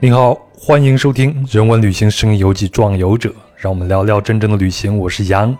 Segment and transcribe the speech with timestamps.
[0.00, 4.96] 您好，欢迎收听《人文旅行声音游记·壮游者》，让我们聊聊真正的旅行。
[4.96, 5.54] 我是杨。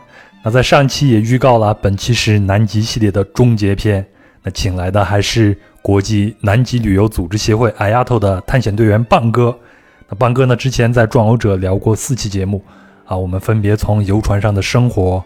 [0.44, 4.06] 那在上期也预告了，本期是南极系列的终结篇。
[4.44, 9.58] 那请来的还是国际南极旅游组织协会 IATO 的探险队员棒哥。
[10.08, 12.62] 那棒哥呢，之前在《壮游者》聊过四期节目
[13.06, 15.20] 啊，我们分别从游船上的生活，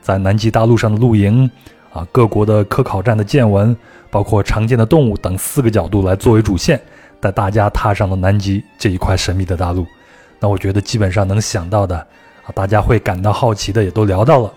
[0.00, 1.50] 在南极大陆上的露营
[1.92, 3.76] 啊，各国的科考站的见闻，
[4.10, 6.80] 包括常见的动物等四个角度来作为主线。
[7.24, 9.86] 带大家踏上了南极这一块神秘的大陆，
[10.38, 11.96] 那我觉得基本上能想到的
[12.44, 14.52] 啊，大家会感到好奇的也都聊到了。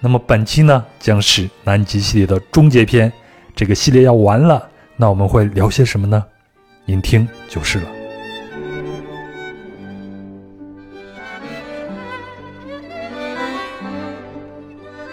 [0.00, 3.12] 那么本期呢，将是南极系列的终结篇，
[3.54, 6.24] 这个系列要完了，那我们会聊些什么呢？
[6.84, 7.86] 您听就是了。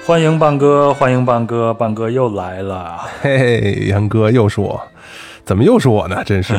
[0.03, 3.01] 欢迎棒哥，欢迎棒哥，棒哥又来了。
[3.21, 4.81] 嘿嘿，杨哥又是我。
[5.47, 6.21] 怎么又是我呢？
[6.25, 6.53] 真是，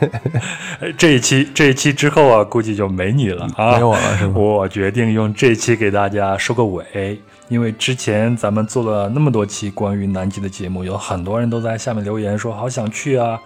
[0.96, 4.32] 这一期这一期之后啊，估计就没你了啊，没我了是吗？
[4.34, 13.38] 我决定用这期给大家收个尾，因为之前咱们做了那么多期关于南极的节目，有很多人都在下面留言说好想去啊，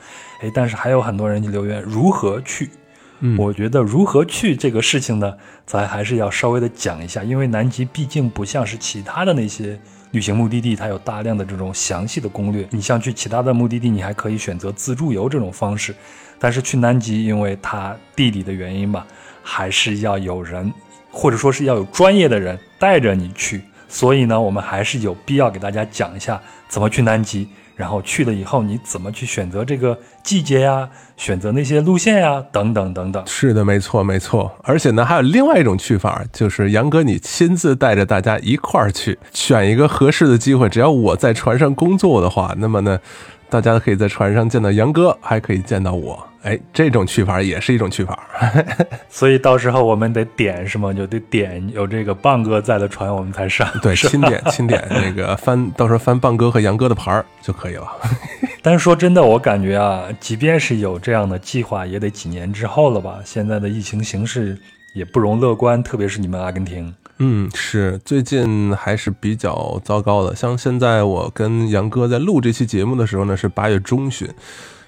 [0.42, 2.70] 哎，但是还有很多人留言如何去。
[3.19, 5.34] 嗯，我觉得如何去这个事情呢，
[5.67, 9.81] 咱还是要稍微的讲一下，因为南极毕竟不像是其他的那些。
[10.12, 15.94] 旅行目的地它有大量的这种详细的攻略，你像去其他的目的地，你还可以选择自助游这种方式，
[16.39, 19.06] 但是去南极，因为它地理的原因吧，
[19.42, 20.72] 还是要有人，
[21.11, 27.48] 或者说是要有专业的人带着你去，所以呢，我们还是有必要给大家讲一下怎么去南极。
[27.81, 30.86] 然后去了以后，你怎么去选择这个季节呀？
[31.17, 32.45] 选择那些路线呀？
[32.53, 33.27] 等等等等。
[33.27, 34.53] 是的，没错，没错。
[34.62, 40.69] 而且呢，还有另外一种去法，就是杨哥你亲自带着大家一块儿去，选一个合适的机会。
[40.69, 43.00] 只要我在船上工作的话，那么呢，
[43.49, 46.29] 大家可以在船上见到杨哥，还可以见到我。
[46.43, 48.19] 哎，这种去法也是一种去法，
[49.11, 50.91] 所以到时候我们得点是吗？
[50.91, 53.69] 就得点有这个棒哥在的船，我们才上。
[53.83, 57.87] 对，亲点亲点那个翻，到时候翻棒哥和杨哥的牌儿就可以了。
[58.62, 63.19] 但是说真的，我感觉啊，即便是有这样的计划，也得几年之后了吧？
[63.22, 64.59] 现在的疫情形势
[64.95, 66.95] 也不容乐观，特别是你们阿根廷。
[67.19, 70.34] 嗯，是最近还是比较糟糕的。
[70.34, 74.27] 像现在我跟杨哥在录这期节目的时候呢，是八月中旬。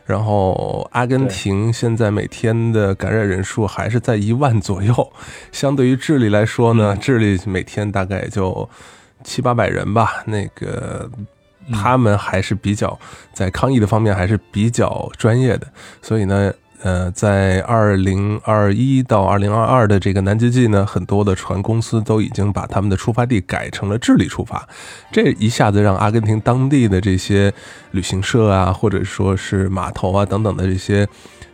[0.05, 5.13] 然后，阿根廷现在每天的感染人数还是在一万左右，
[5.53, 8.69] 相对于智利来说呢，智利每天大概也就
[9.23, 10.23] 七八百人吧。
[10.27, 11.11] 那个
[11.73, 12.99] 他们还是比较
[13.33, 15.67] 在抗疫的方面还是比较专业的，
[16.01, 16.53] 所以呢。
[16.82, 24.69] 呃，在二零二一到二零二二的这个南极季呢，很多的船公司都已经把他们的出发地改成了智利出发，
[25.10, 27.53] 这一下子让阿根廷当地的这些
[27.92, 31.06] 旅行社啊，或者说是码头啊等等的这些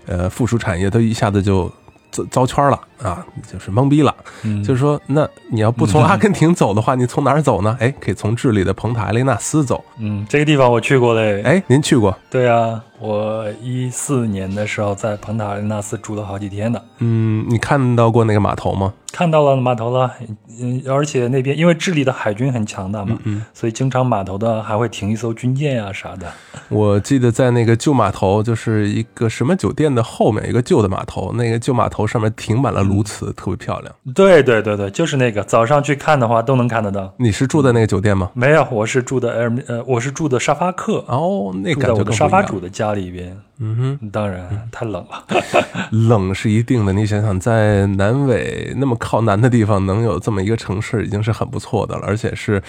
[0.07, 1.71] 呃附属产业，都一下子就。
[2.11, 4.15] 遭遭圈了啊，就是懵逼了。
[4.43, 7.77] 嗯，就是说，那你要不从阿根廷走的话，你从哪儿走呢？
[7.81, 9.85] 哎，可以从智利的蓬塔阿雷纳斯走。
[9.99, 11.43] 嗯，这个地方我去过嘞。
[11.43, 12.17] 哎，您去过？
[12.31, 16.81] 对啊，我一四年的时候在蓬塔阿雷纳斯住了好几天呢。
[16.99, 18.93] 嗯，你看到过那个码头吗？
[19.11, 20.13] 看到了码头了，
[20.61, 26.31] 嗯，而且那边因为智利的海军很强大嘛，嗯，所以经常码头的还会停一艘军舰呀啥的。
[26.69, 33.95] 我记得在那个旧码头，就是一个什么酒店的后面，一个旧的码头，那个旧码头上面停满了鸬鹚，特别漂亮。
[34.15, 37.13] 对对对对，就是那个，早上去看的话都能看得到。
[37.19, 38.31] 你是住在那个酒店吗？
[38.35, 41.05] 没有，我是住的呃呃，我是住的沙发客。
[41.09, 43.37] 哦，那感觉沙发主的家里边。
[43.61, 45.25] 嗯哼，当然太冷了，
[45.91, 46.93] 冷是一定的。
[46.93, 52.03] 你想想，在南纬那么靠南的地方，能有这么一个城市，已经是很不错的了。
[52.07, 52.63] 而且是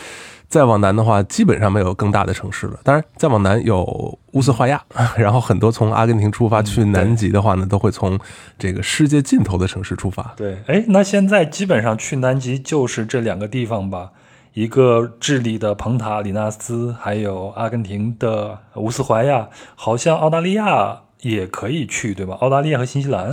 [0.50, 2.80] 再往南的话，基本上没有更大的城市了。
[2.84, 4.84] 当然，再往南有乌斯怀亚，
[5.16, 8.20] 然后很多从阿根廷出发去南极的话呢，都会从
[8.58, 10.34] 这个世界尽头的城市出发。
[10.36, 14.12] 对，哎，那现在基本上去南极就是这两个地方吧。
[14.54, 22.36] 一个智利的蓬塔里纳斯，还有阿根廷的乌斯怀亚，好像澳大利亚也可以去，对吧？
[22.42, 23.32] 澳大利亚和新西兰。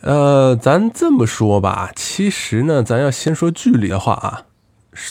[0.00, 4.44] 呃，咱这么说吧，其实呢，咱要先说距离的话啊，是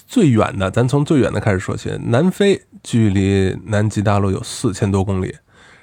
[0.07, 1.92] 最远的，咱从最远的开始说起。
[2.07, 5.36] 南非距离南极大陆有四千多公里，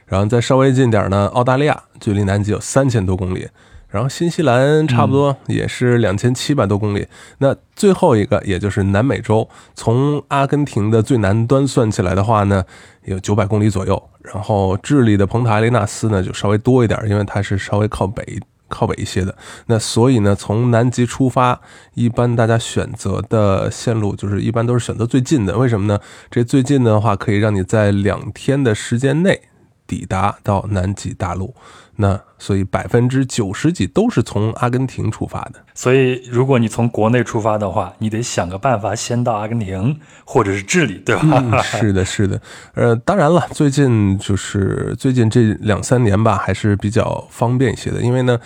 [0.06, 3.48] 然后再稍微近点呢，澳大利亚距离南极有三千多公里。
[3.90, 7.08] 然后新西兰差不多也是两千七百多公里，
[7.38, 12.62] 那最后一个也就是南美洲，从阿根廷的最南端算起来的话呢，
[13.04, 14.10] 有九百公里左右。
[14.20, 19.34] 然后智利的蓬塔阿雷纳斯呢就稍微多一点，因为它是稍微靠北靠北一些的。
[19.66, 21.60] 那所以呢，从南极出发，
[21.94, 25.58] 一般大家选择的线路就是一般都是选择最近的。
[25.58, 25.98] 为什么呢？
[26.30, 29.42] 这最近的话可以让你在两天的时间内。
[29.88, 31.52] 抵达到南极大陆。
[32.00, 35.54] 那所以百分之九十几都是从阿根廷出发的。
[35.74, 41.22] 所以如果你从国内出发的话，你得想个办法先到阿根廷或者是智利，对吧？
[41.24, 42.40] 嗯，是的，是的。
[42.74, 48.38] 呃，当然了，最近就是最近这两三年吧，还是比较方便一些的，因为呢。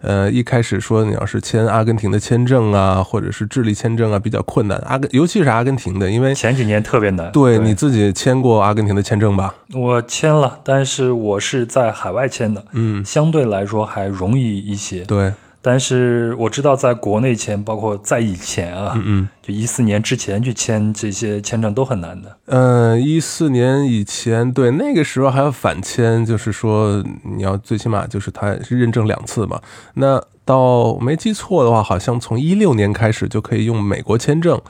[0.00, 4.78] 呃，一开始说你要是签阿根廷的签证啊，或者是智利签证啊，比较困难。
[4.86, 7.30] 阿根，尤其是阿根廷的，因为前几年特别难。
[7.32, 9.54] 对，你自己签过阿根廷的签证吧？
[9.74, 15.04] 我签了，但是我是在海外签的，嗯，相对来说还容易一些。
[15.04, 15.32] 对。
[15.62, 22.36] 但是我知道，在国内签，包括在以前啊，嗯嗯，就一四年之前去签这些签证都很难的。
[22.46, 29.60] 嗯，一四年以前，对那个时候还要反签，就是说你要最起码就是他是认证两次嘛。
[29.94, 34.60] 那到没记错的话，好像从一六年开始就可以用美国签证。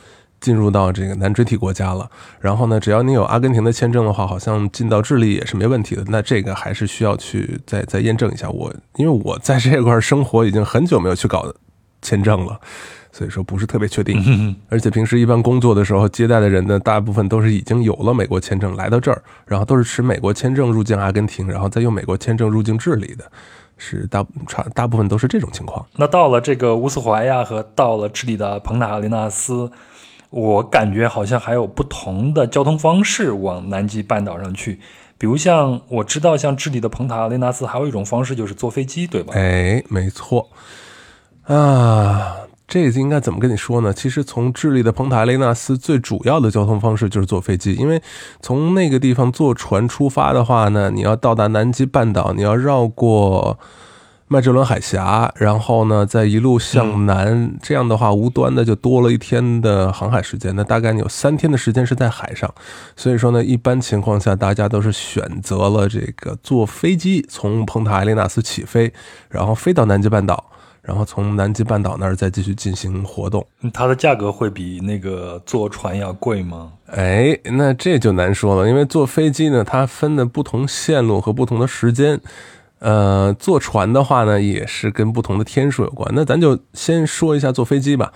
[0.40, 2.10] 进入到这个南锥体国家了，
[2.40, 6.02] 然后呢，只要你有阿根廷的签证的话，好像进到智利也是没问题的。
[6.08, 8.48] 那这个还是需要去再再验证一下。
[8.48, 11.52] 我因为我在这块生活已经很久没有去搞
[12.00, 12.58] 签证了，
[13.12, 14.56] 所以说不是特别确定。
[14.70, 23.31] 而且平时一般工作的时候接待的人呢，大部分都是已经有了美国签证来到这儿，然后都是持美国签证入境阿根廷，然后再用美国签证入境智利的，
[23.76, 25.84] 是大差大部分都是这种情况。
[25.96, 29.70] 那到了这个乌斯怀亚和到了智利的蓬塔阿雷纳斯。
[30.30, 34.78] 我感觉好像还有不同的交通方式往南极半岛上去，
[35.18, 39.34] 比如像我知道，像智利的蓬塔阿雷纳斯还有一种方式就是坐飞机，对吧？
[39.36, 40.48] 哎，没错。
[41.46, 42.36] 啊，
[42.68, 43.92] 这应该怎么跟你说呢？
[43.92, 48.00] 其实从智利的蓬塔阿雷纳斯最主要的交通方式就是坐飞机，因为
[48.40, 53.58] 从那个地方坐船出发的话呢，你要到达南极半岛，你要绕过。
[54.32, 60.54] 麦哲伦海峡，然后呢，再一路向南，这样的话，无端的就多了一天的航海时间。
[60.54, 62.48] 那大概你有三天的时间是在海上，
[62.94, 68.92] 所以说呢，一般情况下，大家都是选择了这个坐飞机从蓬塔埃利纳斯起飞，
[69.28, 70.44] 然后飞到南极半岛，
[70.80, 73.44] 然后从南极半岛那儿再继续进行活动。
[73.74, 76.70] 它的价格会比那个坐船要贵吗？
[76.86, 82.20] 哎，那这就难说了，因为坐飞机呢，它分的不同线路和不同的时间。
[82.80, 86.10] 呃，坐船的话呢，也是跟不同的天数有关。
[86.14, 88.12] 那咱就先说一下坐飞机吧。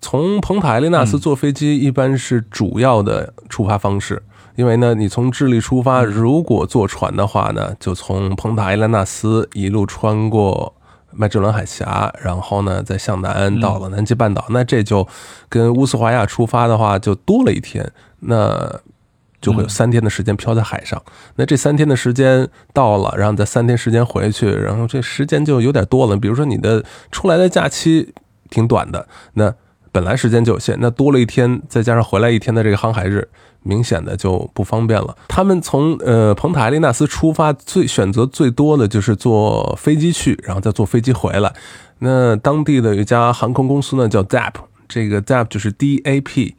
[0.00, 4.22] 从蓬塔埃利纳斯坐飞机一般是主要的出发方式，
[4.54, 10.72] 因为呢，你从智利出发，如果坐船的话呢，就从蓬塔埃利纳斯一路穿过
[11.10, 14.46] 麦哲伦海峡，然后呢再向南到了南极半岛。
[14.50, 15.06] 那这就
[15.48, 17.90] 跟乌斯怀亚出发的话就多了一天。
[18.20, 18.80] 那
[19.40, 21.00] 就会有三天的时间漂在海上，
[21.36, 26.16] 那这三天的时间到了，然后再三天时间回去，然后这时间就有点多了。
[26.16, 28.12] 比如说你的出来的假期
[28.50, 29.54] 挺短的，那
[29.92, 33.28] 本来时间就有限，那多了一天，再加上回来一天的这个航海日，
[33.62, 35.16] 明显的就不方便了。
[35.28, 41.52] 他们从呃蓬塔埃利纳斯出发，最选择最多的就是坐飞机去，然后再坐飞机回来。
[42.00, 44.52] 那当地的一家航空公司呢，叫 ZAP。
[44.88, 46.54] 这个 DAP 就是 DAP，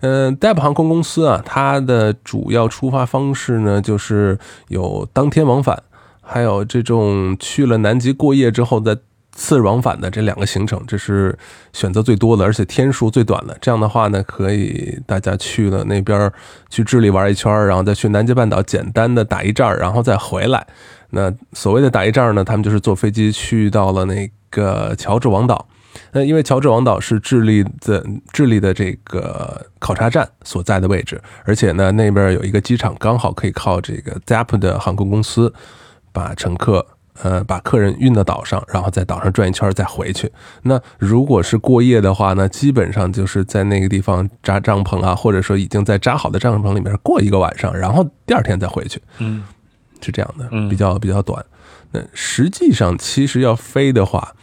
[0.00, 4.38] 嗯，DAP 航空公司啊，它的主要出发方式呢，就是
[4.68, 5.82] 有当天往返，
[6.20, 8.98] 还有这种去了南极过夜之后的
[9.32, 11.36] 次日往返的这两个行程，这是
[11.72, 13.56] 选择最多的，而且天数最短的。
[13.60, 16.30] 这样的话呢，可以大家去了那边
[16.68, 20.66] 去智利玩一圈，然后再去南极半岛简单的打一站，然后再回来。
[21.10, 25.66] 那所谓的打一站呢，他们就是坐飞机去到了那个乔治王岛。
[26.12, 35.52] 那因为乔治王岛是智利的智利的这个考察站所在的位置，而且呢那边有一个机场，刚好可以靠这个 ZAP 的航空公司
[36.12, 36.86] 把乘客
[37.22, 40.32] 呃把客人运到岛上，然后在岛上转一圈再回去。
[40.62, 49.00] 那如果是过夜的话呢，基本上就是在那个地方扎帐篷啊，或者说已经在扎好的帐篷里面过一个晚上，然后第二天再回去。
[49.18, 49.44] 嗯，
[50.00, 51.44] 是这样的，比较比较短。
[51.90, 54.34] 那实际上其实要飞的话。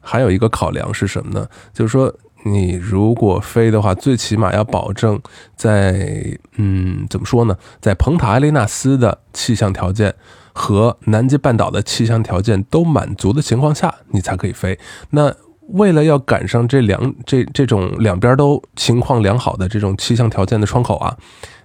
[0.00, 1.46] 还有一个考量是什么呢？
[1.72, 2.12] 就是说，
[2.44, 5.20] 你如果飞的话，最起码要保证
[5.56, 10.14] 在嗯，怎么说呢，在蓬塔埃利纳斯的气象条件
[10.52, 14.78] 和南极半岛的气象条件都满足的情况下，你才可以飞。
[15.10, 15.34] 那
[15.72, 21.16] 为了要赶上这两这这种两边都情况良好的这种气象条件的窗口啊，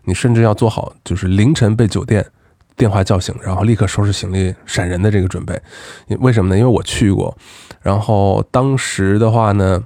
[0.04, 2.26] 你甚至要做好就是凌晨被酒店。
[2.76, 5.62] 电话叫醒，然后立刻收拾行李闪人的这个准备，
[6.20, 6.58] 为什么呢？
[6.58, 7.38] 因为我去过，
[7.82, 9.84] 然后当时的话呢，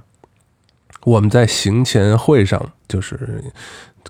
[1.04, 3.44] 我们在行前会上就是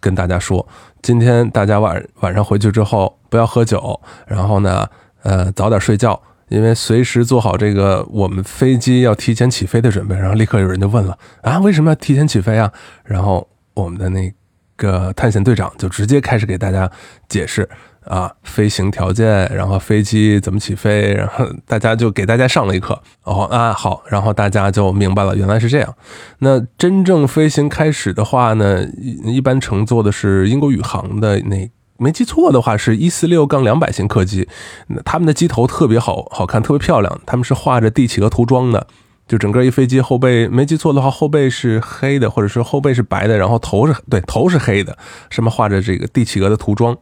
[0.00, 0.66] 跟大家说，
[1.02, 4.88] 今天大家晚晚上回去之后不要喝酒，然后呢，
[5.22, 10.14] 呃，早点睡觉，因为随时做好这个我们飞机要提前起飞的准备。
[10.14, 12.72] 然后立刻有人就问了啊，为什么要提前起飞啊？
[13.04, 14.32] 然后我们的那
[14.76, 16.90] 个探险队长就直接开始给大家
[17.28, 17.68] 解释。
[18.04, 23.00] 啊，飞行条件，然后飞机怎么起飞，然后大家就给大家上了一课。
[23.24, 25.94] 哦啊，好，然后大家就明白了，原来是这样。
[26.38, 28.86] 那真正飞行开始的话呢，
[29.24, 34.48] 一般乘坐的是英国宇航的那，没记错的话是一四六杠两百型客机，
[34.86, 38.86] 那他们的机头特别好好看，特别漂亮，他们是画着帝企鹅涂装的。
[39.26, 44.96] 就整个一飞机后背没记错的话，后背是黑的，或者是后背是白的，然后头是对头是黑的，
[45.28, 46.96] 上面画着这个帝企鹅的涂装。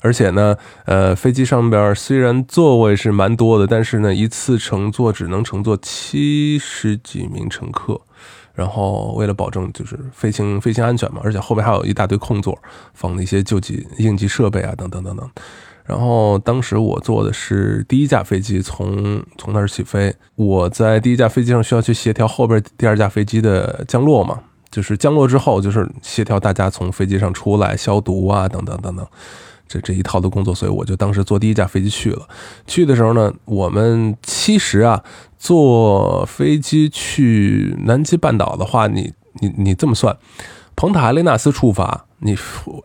[0.00, 8.00] 而且呢，呃，飞机上边虽然座位是蛮多的，但是呢，一次乘坐只能乘坐七十几名乘客。
[8.54, 12.58] 然后为了保证就是飞行飞行安全嘛，而且后边还有一大堆空座，
[12.92, 15.30] 放那些救急应急设备啊，等等等等。
[15.84, 20.12] 然后当时我坐的是第一架飞机，从从那儿起飞。
[20.34, 24.40] 我在第一架飞机上需要去协调后边第二架飞机的降落嘛，
[24.70, 29.06] 就是降落之后就是协调大家从飞机上出来消毒啊，等等等等。
[29.68, 32.26] 这这一套的工作，所以我就当时坐第一架飞机去了。
[32.66, 35.04] 去的时候呢，我们其实啊，
[35.38, 40.16] 坐飞机去南极半岛的话，你你你这么算，
[40.74, 42.36] 蓬塔雷纳斯出发，你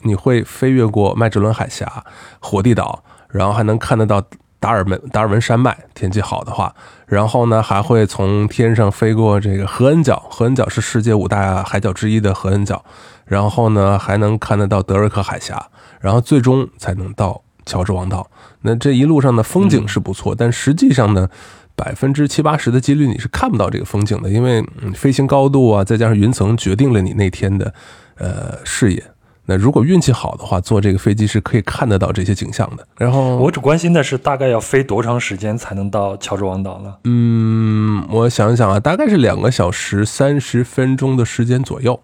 [0.01, 2.03] 你会飞越过麦哲伦海峡、
[2.39, 4.21] 火地岛，然后还能看得到
[4.59, 6.73] 达尔文达尔文山脉，天气好的话，
[7.05, 12.83] 然后呢还会从天上飞过这个合恩角，合恩角是世界五大海角之一的合恩角，
[13.25, 15.69] 然后呢还能看得到德瑞克海峡。
[15.99, 18.29] 然后最终才能到乔治王岛。
[18.63, 21.29] 那这一路上的风景是不错，但实际上呢，
[21.77, 24.61] 百分之七八十的几率你是看不到这个风景的，因为
[24.93, 27.73] 飞行高度啊，再加上云层决定了你那天的
[28.17, 29.01] 呃视野。
[29.45, 32.85] 那如果运气好的话，坐这个飞机是可以看得到这些景象的。
[32.97, 36.93] 然后我只关心的是，大概要飞多长时间才能到乔治王岛呢？
[37.05, 41.97] 嗯，我想想啊，大概是两个小时三十分钟的时间左右。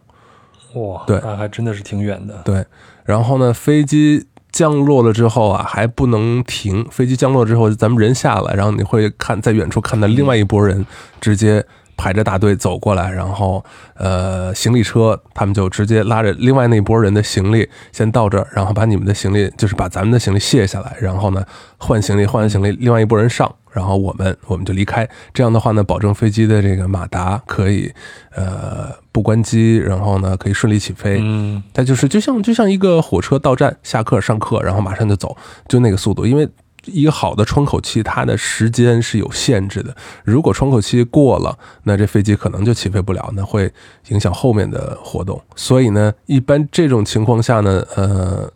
[0.73, 2.41] 哇，对，那还真的是挺远的。
[2.43, 2.65] 对。
[3.05, 6.85] 然后呢，飞机降落了之后啊，还不能停。
[6.91, 10.85] 飞机降落之后，咱们人下来，然后你会看在远处看到另外一拨人
[11.19, 11.65] 直接
[11.99, 13.61] 排着大队走过来，然后
[13.95, 21.43] 呃，行李车他们就直接拉着另外那拨人的行李先到这儿，然后把你们的行李就是把咱们的行李卸下来，然后呢
[21.77, 23.53] 换行李，换完行李，另外一拨人上。
[23.71, 27.93] 然后我们我们就离开，这样的话呢，保证飞机的这个马达可以，
[28.31, 31.19] 呃，不关机，然后呢可以顺利起飞。
[31.21, 35.37] 嗯，它就是就像就像一个火车到站下课上课，然后马上就走，
[35.67, 36.25] 就那个速度。
[36.25, 36.49] 因为
[36.85, 43.71] 一个好的窗口期，它的时间是有限制的，如果窗口期过了，那这飞机可能就起飞不了，那会
[44.09, 45.41] 影响后面的活动。
[45.55, 48.51] 所以呢，一般这种情况下呢，呃。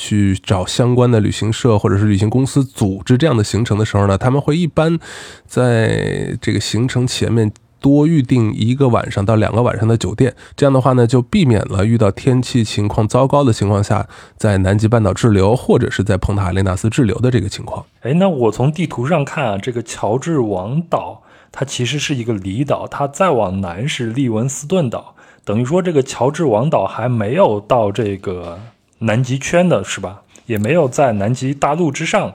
[0.00, 4.96] 去找相关的旅行社或者是旅行公司组织这样的行程的时候呢，他们会一般
[5.44, 10.34] 在这个行程前面多预定一个晚上到两个晚上的酒店。
[10.56, 17.84] 这样的话呢，就避免了遇到天气情况糟糕的情况下，在南极半岛滞留或者是在蓬塔阿雷纳斯滞留的这个情况。
[18.02, 28.58] 哎，那我从地图上看啊，这个乔治王岛它其实是一个离岛，它再往南是利文斯顿岛，等于说这个乔治王岛还没有到这个。
[29.00, 30.22] 南极圈的是吧？
[30.46, 32.34] 也没有在南极大陆之上。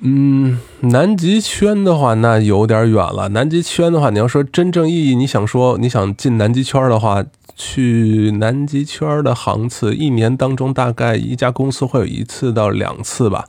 [0.00, 3.30] 嗯，南极圈的话，那有点远了。
[3.30, 7.24] 南极圈的话，你要说真正意义，你想说你想进南极圈的话，
[7.56, 13.46] 去南极圈的航次，一年当中大概一家公司会有一次到两次吧。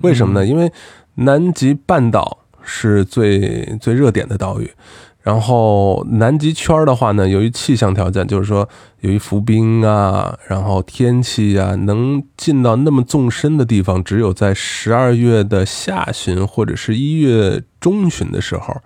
[0.00, 0.44] 为什么呢？
[0.44, 0.72] 因为
[1.14, 4.70] 南极半岛是最最热点的岛屿。
[5.22, 8.68] 然后南极圈的话呢，由于气象条件，就是说
[9.00, 18.76] 由于浮冰啊，然后天气啊，能进到那么纵深的地方，只有在十二月的下旬或者是一月中旬的时候。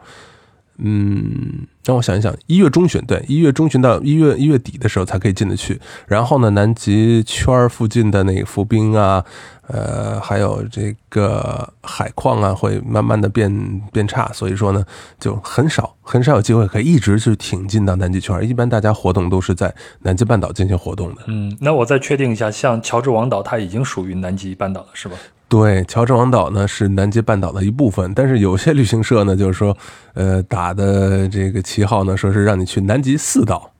[0.78, 5.80] 嗯，让我想一想，一月中旬，对，一月中旬到一月一月底的时候才可以进得去。
[6.06, 9.25] 然后呢，南极圈附近的那个浮冰啊，
[9.68, 14.85] 呃，还有这个海况啊，会慢慢的变变差，所以说呢，
[15.18, 18.47] 就很少很少有机会可以一直去挺进到南极圈。
[18.47, 21.23] 一般大家活动都是在南极半岛进行活动的。
[21.26, 25.16] 嗯，那我再确定一下，像乔治王岛，它已经属于南极半岛了，是吧？
[25.49, 29.76] 对，乔治王岛呢是南极半岛的一部分，但是有些旅行社呢，就是说，
[30.15, 33.71] 呃，打的这个旗号呢，说是让你去南极四岛。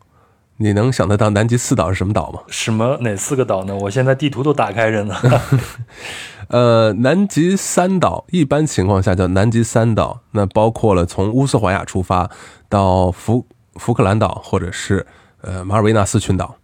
[0.59, 2.39] 你能想得到南极四岛是什么岛吗？
[2.47, 3.75] 什么哪四个岛呢？
[3.77, 5.15] 我现在地图都打开着呢。
[6.49, 12.31] 呃，南极三岛一般情况下叫南极三岛，那包括了从乌斯怀亚出发
[12.69, 13.45] 到福
[13.75, 15.05] 福克兰岛，或者是
[15.41, 16.55] 呃马尔维纳斯群岛，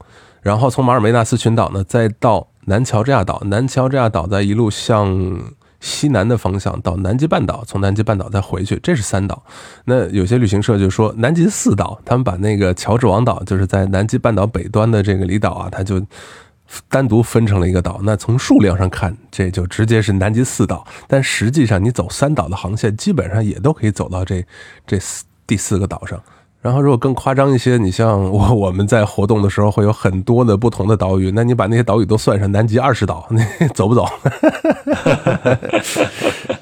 [0.41, 2.47] 然后从马尔维纳斯群岛呢再到。
[2.67, 9.43] 南乔治亚岛，南乔治亚岛在一路向西南的方向到南极半岛，从南极半岛再回去，这是三岛。
[9.87, 16.01] 那有些旅行社就说南极四岛，他们把那个乔治王岛，就是在南极半岛北端的这个离岛啊，他就
[16.89, 18.01] 单独分成了一个岛。
[18.05, 20.87] 那从数量上看，这就直接是南极四岛。
[21.09, 24.47] 但实际上，你走三岛的航线，基本上也都可以走到这
[24.87, 26.23] 这四第四个岛上。
[26.63, 31.33] 然后，如果更夸张一些，你像我我们在活动的时候，会有很多的不同的岛屿。
[31.35, 34.07] 那你把那些岛屿都算上，南极二十岛，你走不走？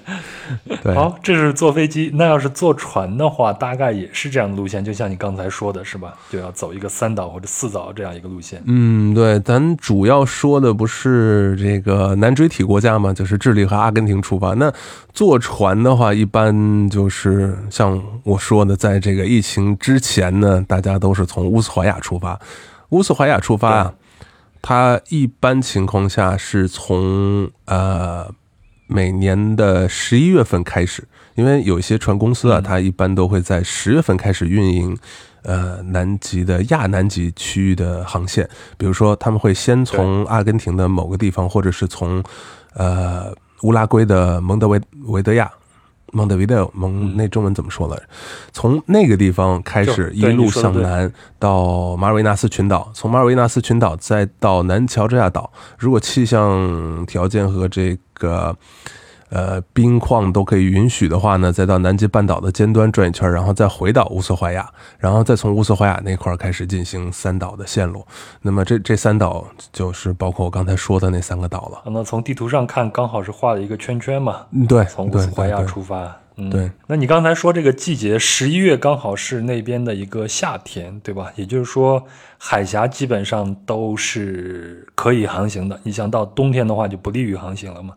[0.94, 2.10] 好，这是坐飞机。
[2.14, 6.14] 那要是坐船的话，大概也是这样的路线，就像你刚才说的，是吧？
[6.30, 8.62] 就要走一个三岛或者四岛这样一个路线。
[8.66, 14.54] 嗯，对，咱主要说的不是这个南锥体国家嘛，就是智利和阿根廷出发。
[14.54, 14.72] 那
[15.12, 22.40] 坐船的话，一般就是像我说的，在这个疫情之前呢，大家都是从乌斯怀亚出发。
[22.90, 23.94] 乌斯怀亚出发啊，
[24.60, 28.30] 它一般情况下是从呃。
[28.92, 31.04] 每年的十一月份开始，
[31.36, 34.98] 因为有一些船公司啊，它一般都会在十月份开始运营，
[35.42, 38.48] 呃，南极的亚南极区域的航线。
[38.76, 42.20] 比如说，他们会先从阿根廷的某个地方，或者是从
[42.74, 43.32] 呃
[43.62, 45.48] 乌拉圭的蒙德维维德亚。
[46.12, 48.00] 蒙德维德蒙那中文怎么说了？
[48.52, 55.52] 从那个地方开始一路向南到马尔维纳斯群岛，从马尔维纳斯群岛再到南乔治亚岛。
[55.78, 58.56] 如果气象条件和这个
[59.30, 68.06] 呃冰况都可以允许的话呢，再到南极半岛的尖端转一圈，然后再回到乌斯怀亚，然后再从乌斯怀亚那块开始进行三岛的线路。
[68.42, 71.82] 那么这这三岛就是包括我刚才说的那三个岛了。
[71.90, 74.46] 那从地图上看，刚好是画了一个圈圈嘛？
[74.68, 76.16] 对，从乌斯怀亚出发。
[76.36, 81.30] 嗯对，那你刚才说这个季节，十一月刚好是那边的一个夏天，对吧？
[81.36, 82.02] 也就是说，
[82.38, 85.78] 海峡基本上都是可以航行的。
[85.82, 87.92] 你想到冬天的话，就不利于航行了吗？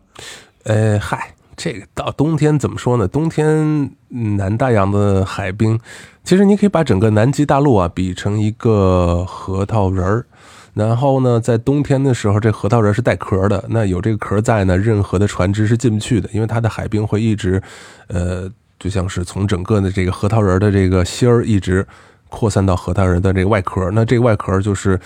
[0.64, 3.06] 呃，嗨，这个到冬天怎么说呢？
[3.06, 5.78] 冬天南大洋的海冰，
[6.24, 10.24] 其实你可以把整个南极大陆啊比成一个核桃仁儿。
[10.72, 13.62] 然后呢，在冬天的时候，这核桃仁是带壳的。
[13.68, 17.62] 那有这个壳在呢，任何的船只是进不去的，因为它的海冰会一直，
[18.08, 21.86] 呃，就像是从整个的这个核桃仁的这个芯儿一直
[22.30, 23.90] 扩散到核桃仁的这个外壳。
[23.90, 24.98] 那这个外壳就是。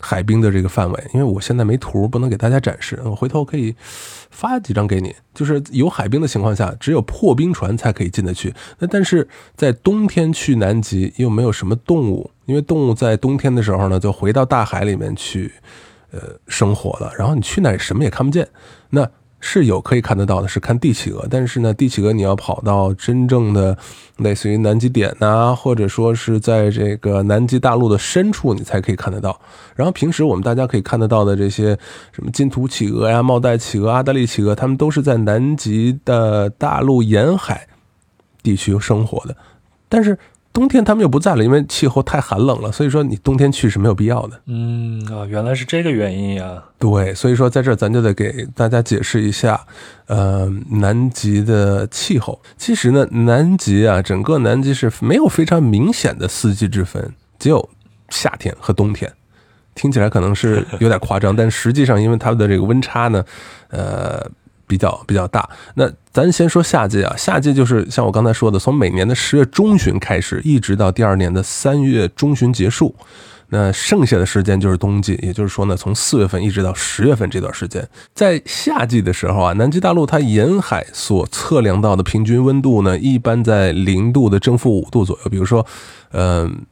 [0.00, 2.98] 海冰的这个范围，因为我现在没图，不能给大家展示。
[3.04, 3.74] 我回头可以
[4.30, 5.14] 发几张给你。
[5.34, 8.52] 就是有海冰的情况下，只有破冰船才可以进得去。
[8.78, 15.52] 那但是在冬天去南极又没有什么动物，因为动物在冬天的时候呢，就回到大海里面去，
[16.10, 17.12] 呃，生活了。
[17.16, 18.48] 然后你去那什么也看不见。
[18.90, 19.08] 那。
[19.40, 23.76] 是有可以看得到的，是看帝企鹅，但是呢，帝企鹅你要跑到真正的
[24.18, 29.40] 类似于南极点呐，或者说是在这个南极大陆的深处，你才可以看得到。
[29.74, 31.76] 然后平时我们大家可以看得到的这些
[32.12, 37.66] 什么金图企鹅呀、帽带企鹅、阿德利企鹅，它们都是在南极的大陆沿海
[38.42, 39.36] 地区生活的，
[39.88, 40.18] 但是。
[40.52, 44.40] 冬天他们又不在了，因为气候太寒冷了，所以说你冬天去是没有必要的。
[44.46, 46.62] 嗯啊，原来是这个原因呀。
[46.78, 49.60] 对，所以说在这儿咱就得给大家解释一下，
[50.06, 52.40] 呃，南极的气候。
[52.58, 57.70] 其实呢，南极啊，整个南极是没有非常明显的四季之分，只有
[58.08, 59.10] 夏天和冬天。
[59.76, 63.24] 听起来可能是有点夸张，但实际上因为它的这个温差呢，
[63.68, 64.28] 呃。
[64.70, 72.94] 比较比较大，那咱先说夏季啊，夏季就是像我刚才说的，从每年的十月中旬开始，一直到第二年的三月中旬结束，
[73.48, 85.28] 那剩下的时间就是冬季，也就是说呢，从四月份一直到十月份这段时间，在夏季的时候啊，南极大陆它沿海所测量到的平均温度呢，一般在零度的正负五度左右。
[85.28, 85.66] 比如说，
[86.12, 86.64] 嗯，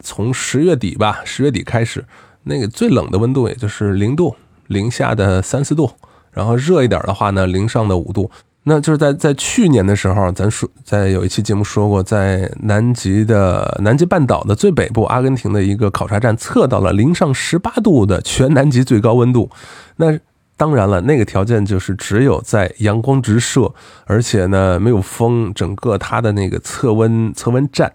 [0.00, 2.02] 从十月底吧，十月底开始，
[2.44, 4.34] 那个最冷的温度也就是零度，
[4.68, 5.90] 零下的三四度。
[6.32, 8.30] 然后热一点的话呢，零上的五度，
[8.64, 19.50] 那就是在在去年的时候，咱说在有一期节目说过，在南极的南极半岛的最北部，阿根廷的一个考察站测到了零上十八度的全南极最高温度。
[19.96, 20.18] 那
[20.56, 23.72] 当然了，那个条件就是只有在阳光直射，
[24.06, 27.92] 而且呢没有风，整个它的那个测温测温站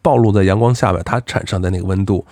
[0.00, 2.24] 暴露在阳光下边，它产生的那个温度。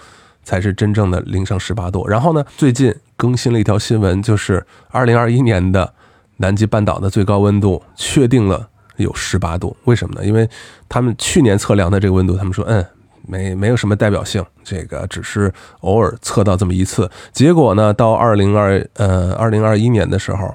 [0.48, 2.08] 才是真正的零上十八度。
[2.08, 5.92] 然后呢，最近更新了一条新闻，就是二零二一年的
[6.38, 9.76] 南极半岛的最高温度确定了有十八度。
[9.84, 10.26] 为什么呢？
[10.26, 10.48] 因为
[10.88, 12.82] 他们去年测量的这个温度，他们说，嗯，
[13.26, 17.10] 没没有什么代表性，这个只是偶尔测到这么一次。
[17.30, 20.54] 结果呢，到二零二呃二零二一年的时候。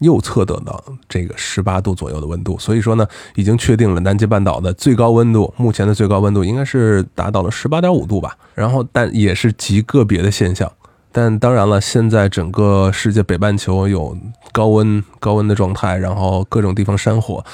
[0.00, 8.36] 右侧得到这个十八度左右的温度，所以说呢，已经确定了南极半岛的最高温度，目前的最高温度应该是达到了十八点五度吧。
[8.54, 10.70] 然后，但也是极个别的现象。
[11.12, 14.16] 但当然了，现在整个世界北半球有
[14.52, 17.44] 高温高温的状态，然后各种地方山火，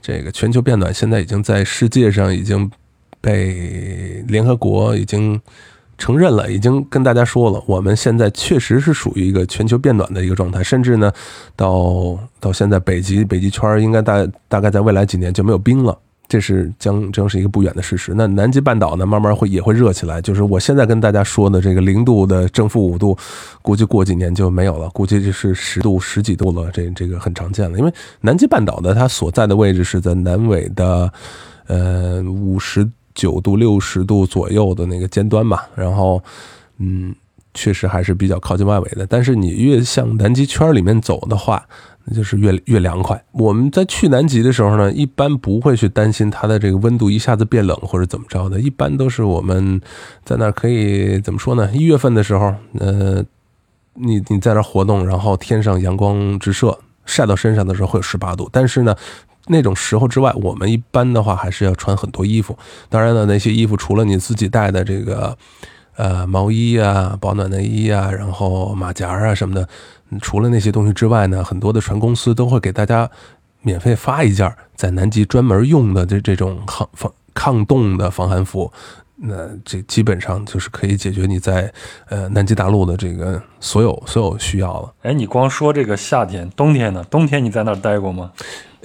[0.00, 2.70] 这个全球变暖现在已经在世界上已经
[3.20, 5.40] 被联合国已经。
[5.98, 11.12] 承认了，已经跟大家说了，我们现在确实是属于一个全球变暖的一个状态，甚至呢，
[11.54, 15.96] 到到现在北极北极圈应该大大概在未来几年就没有冰了。
[16.28, 18.12] 这是将将是一个不远的事实。
[18.12, 20.20] 那南极半岛呢，慢慢会也会热起来。
[20.20, 23.16] 就是我现在跟大家说的这个零度的正负五度，
[23.62, 26.68] 估计过几年就没有了，估计就是十度十几度了。
[26.72, 27.78] 这这个很常见了。
[27.78, 31.12] 因为南极半岛的它所在的位置是在南纬的
[31.68, 32.84] 呃五十
[33.16, 35.58] 九度六十度左右的那个尖端嘛。
[35.74, 36.22] 然后
[36.78, 37.12] 嗯，
[37.52, 39.04] 确实还是比较靠近外围的。
[39.04, 41.66] 但是你越向南极圈里面走的话，
[42.04, 43.20] 那就是越越凉快。
[43.32, 48.60] 我们在去南极的时候呢，一般不会去担心它的这个温度一下子变冷或者怎么着的。
[48.60, 49.80] 一般都是我们
[50.24, 51.68] 在那儿可以怎么说呢？
[51.72, 53.24] 一月份的时候，呃，
[53.94, 58.48] 你你在那活动，然后天上阳光直射，晒到身上的时候会有十八度。
[58.52, 58.94] 但是呢，
[59.46, 62.56] 那种时候之外，我们一般的话还是要穿很多衣服。
[62.88, 65.36] 当然了，那些衣服除了你自己带的这个
[65.96, 69.68] 呃毛衣啊、保暖内衣啊，然后马甲啊什么的。
[70.20, 73.10] 除了那些东西之外呢，很多的船公司都会给大家
[73.62, 78.72] 免费发一件在南极专门用的这这种抗防抗冻的防寒服。
[79.18, 81.72] 那这基本上就是可以解决你在
[82.10, 84.92] 呃南极大陆的这个所有所有需要了。
[85.02, 87.02] 哎，你光说这个夏天，冬天呢？
[87.04, 88.30] 冬天你在那儿待过吗？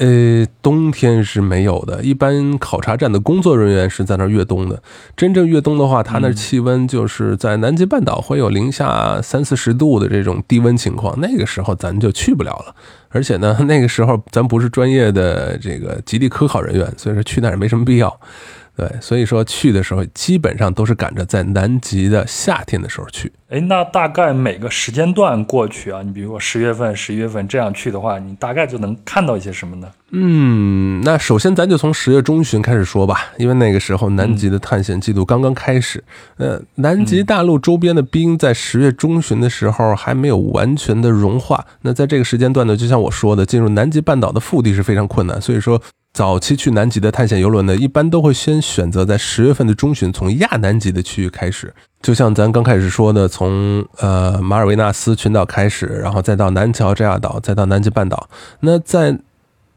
[0.01, 2.01] 呃，冬天是没有的。
[2.01, 4.81] 一般考察站的工作人员是在那儿越冬的。
[5.15, 11.19] 真正越冬的话，它那气温就是在南极半岛会有零下三四十度的这种低温情况。
[11.21, 12.75] 那个时候咱就去不了了。
[13.09, 18.19] 而且呢， 那个时候咱不是专业的这个极地科考人员，所以说去那儿也没什么必要。
[18.75, 23.31] 对，所以说去的时候基本上都是赶着在南极的夏天的时候去。
[23.49, 29.87] 哎，那大概每个时间段过去啊，你比如说十月份、十一月份这样去的话，你大概就能看到一些什么呢？
[30.11, 36.01] 嗯，那首先咱就从十月中旬开始说吧，因为那个时候南极的探险季度刚刚开始。
[36.37, 41.63] 呃，南极大陆周边的冰在十月中旬的时候还没有完全的融化。
[41.81, 45.79] 那在这个时间段呢，就像我说的，进入南极半岛的腹地是非常困难，所以说。
[46.13, 51.73] 早期去南极的探险游轮呢，一般都会先选择在十月份的中旬，从亚南极的区域开始。
[52.01, 58.27] 就像咱刚开始说的，从呃马尔维纳斯群岛开始，然后再到南乔治亚岛，再到南极半岛。
[58.59, 59.19] 那在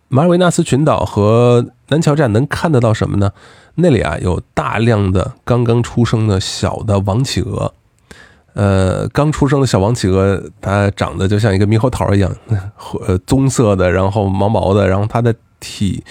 [0.08, 3.30] 马尔维纳斯群岛和南乔治亚能看得到什么呢？
[3.76, 7.72] 那里啊有大量的刚刚出生的小的王企鹅。
[8.54, 12.32] 呃，刚出生的小王企鹅，它长得就像一个猕猴桃一样，
[13.06, 15.32] 呃，棕色的，然后毛毛的，然后它的。
[15.60, 16.04] 体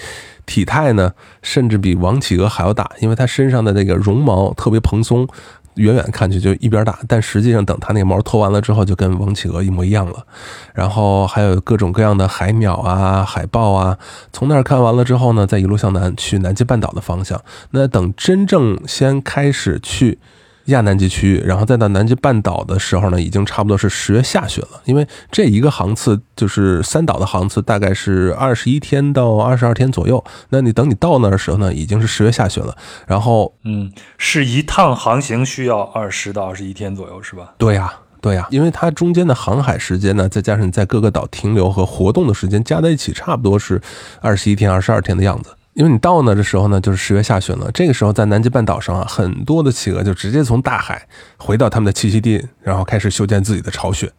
[0.46, 5.26] 体态呢，甚至比王企鹅还要大，因为它身上的那个绒毛特别蓬松，
[5.74, 10.26] 远远看去就一边大，但实际上等它那个毛脱完了之后，就跟王企鹅一模一样了。
[10.74, 13.98] 然后还有各种各样的海鸟啊、海豹啊，
[14.32, 17.40] 从那儿看完了之后呢，再一路向南去南极半岛的方向。
[17.70, 20.18] 那等真正先开始去。
[20.66, 24.80] 亚南极区域，然后再到南极半岛的时候呢，已经差不多是十月下旬了。
[24.84, 30.24] 因为这一个航次就是三岛的航次，大概是二十一天到二十二天左右。
[30.48, 32.74] 那你等你到那儿的时候呢，已经是十月下旬了。
[33.06, 37.52] 然后，嗯，是一趟航行需要二十到二十一天左右，是吧？
[37.58, 43.82] 对呀，对呀，因为它中间的航海时间呢，再加上你在各个岛停留和活动的时间加在一起，差不多是
[44.22, 45.50] 二十一天、二十二天的样子。
[45.74, 47.70] 因为你到那的时候呢，就是十月下旬了。
[47.72, 51.06] 这个时候，在南极半岛上啊，很多的企鹅就直接从大海
[51.36, 54.10] 回到他们的栖息地，然后开始修建自己的巢穴。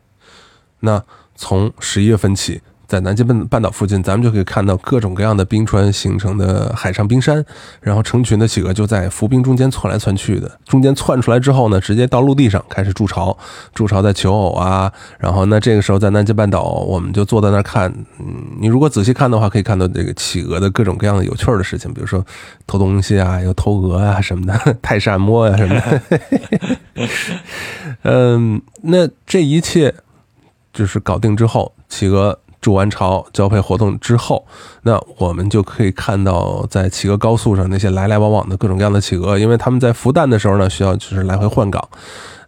[0.81, 1.03] 那
[1.35, 2.61] 从十一月份起。
[2.95, 7.43] 在南极半半岛附近，咱们就可以看到各种各样的冰川形成的海上冰山，
[7.81, 10.49] 然后成群的企鹅就在浮冰中间窜来窜去的。
[10.65, 13.38] 中间窜出来之后呢，直接到陆地上开始筑巢，
[13.73, 14.89] 筑巢在求偶啊。
[15.19, 17.93] 然后那这个时候在南极半岛，我们就坐在那儿看。
[18.17, 22.25] 嗯，你如果仔细看的话，可以看到这个企鹅的各种各样的有趣的事情，比如说
[22.65, 26.01] 偷东西啊，又偷鹅啊什么的，泰式按摩呀什么的。
[28.03, 29.93] 嗯，那这一切
[30.71, 32.39] 就是搞定之后，企鹅。
[32.65, 34.43] 筑完巢、交配活动之后，
[34.82, 41.88] 那我们就可以看到，在企鹅高速上那些来来往往的各种各样的企鹅，因为他们在孵蛋的时候呢，需要就是来回换岗。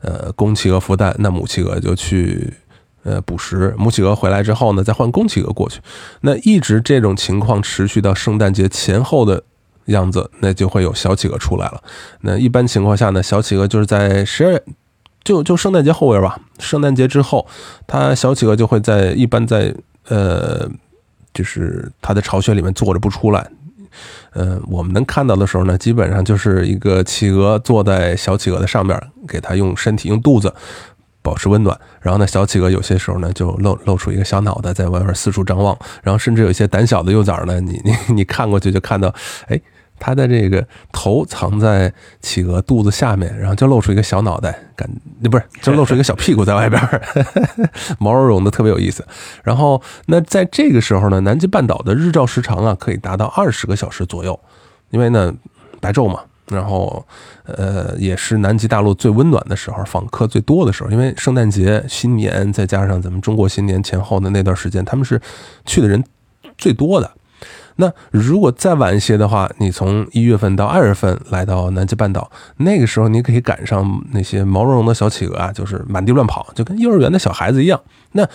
[0.01, 2.51] 呃，公企鹅孵蛋，那母企鹅就去
[3.03, 5.79] 呃捕食，母企鹅回来之后呢，再换公企鹅过去。
[6.21, 9.43] 那一直这种情况持续到圣诞节前后的
[9.85, 11.83] 样子，那就会有小企鹅出来了。
[12.21, 14.63] 那一般情况下呢，小企鹅就是在十二月，
[15.23, 16.39] 就就圣诞节后边吧。
[16.57, 17.45] 圣诞节之后，
[17.85, 19.75] 它小企鹅就会在一般在。
[20.09, 20.69] 呃，
[21.33, 23.49] 就是它在巢穴里面坐着不出来。
[24.33, 30.53] 嗯，我们能看到的时候呢，基本上就是一个企鹅坐在小企鹅的上面，给它用身体用肚子
[31.23, 31.79] 保持温暖。
[31.99, 35.75] 然后呢，小企鹅有些时候呢就露露出一个小脑袋在外面四处张望。
[36.03, 39.11] 然后甚至有一些胆小的幼崽呢，你 你你看过去就看到，
[39.47, 39.59] 哎，
[39.99, 44.89] 他的这个头藏在企鹅肚子下面，然后就露出一个小脑袋，感
[45.29, 46.81] 不是就露出一个小屁股在外边，
[47.99, 49.05] 毛茸茸的，特别有意思。
[49.43, 54.39] 然后那在这个时候呢，南极半岛的日照时长啊可以达到二十个小时左右，
[54.89, 55.33] 因为呢
[55.79, 56.21] 白昼嘛。
[56.49, 57.05] 然后，
[57.43, 60.89] 呃，也是南极大陆最温暖的时候，访客最多的时候。
[60.89, 65.21] 因为圣诞节、新年，再加上咱们中国新年前后的那段时间，他们是
[65.65, 66.01] 去的人
[66.57, 67.11] 最多的。
[67.77, 77.79] 那如果再晚一些的话，你从一月份到二月份来到南极半岛，那个时候你可以赶上那些毛茸茸的小企鹅啊，就是满地乱跑，就跟幼儿园的小孩子一样。
[78.11, 78.27] 那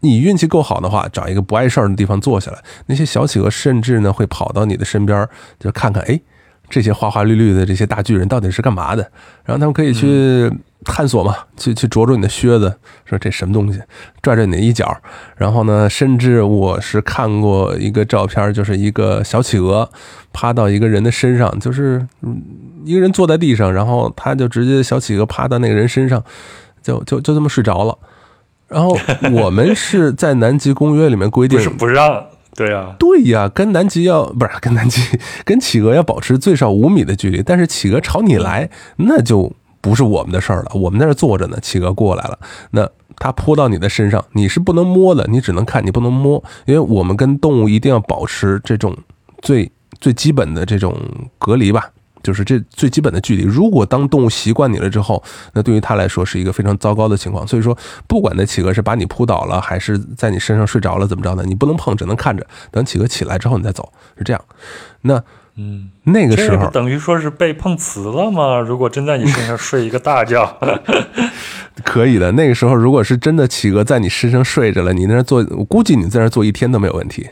[0.00, 6.20] 你运气够好的话，找一个不碍事儿的地方坐下来，那些小企鹅甚至呢会跑到你的身边，就看看，哎。
[6.68, 9.02] 这些花花绿绿的这些大巨人到底是干嘛的？
[9.44, 10.50] 然后他们可以去
[10.84, 13.80] 探索嘛，去去啄啄你的靴子，说这什么东西，
[14.22, 14.96] 拽拽你的衣角。
[15.36, 19.88] 然后呢，甚至我是看过一个照片，就是一个小企鹅
[20.32, 22.06] 趴到一个人的身上，就是
[22.84, 26.22] 一个人坐在地上，然后他就直接小企鹅趴到那个人身上，
[26.82, 27.96] 就就就这么睡着了。
[28.68, 28.98] 然后
[29.32, 32.26] 我们是在南极公约里面规定是不让。
[32.56, 35.02] 对呀，对呀，跟南极要不是跟南极，
[35.44, 37.42] 跟企鹅要保持最少五米的距离。
[37.42, 40.70] 但是企鹅朝你来，那就不是我们的事儿了。
[40.74, 42.38] 我们在这坐着呢，企鹅过来了，
[42.70, 42.88] 那
[43.18, 48.96] 它扑到你的身上，你是不能摸的，你只能看，你不能摸，因为我们跟动物一定要保持这种
[49.42, 50.96] 最最基本的这种
[51.38, 51.90] 隔离吧。
[52.26, 53.44] 就是这最基本的距离。
[53.44, 57.46] 如果当动物习惯你了之后，那对于它来说是一个非常糟糕的情况。
[57.46, 61.44] 所以说，不管那企鹅是把你扑倒了，还是在你身上睡着了，怎么着呢？
[61.46, 62.44] 你不能碰，只能看着。
[62.72, 64.44] 等企鹅起来之后，你再走，是这样。
[65.02, 65.22] 那。
[65.58, 68.58] 嗯，那个时候等于说是被碰瓷了吗？
[68.60, 70.58] 如果真在你身上睡一个大觉，
[71.82, 72.30] 可以的。
[72.32, 77.26] 那个时候，如果是真的企鹅在你身上睡着了，你那坐，我估计你在那坐一天都没有问题。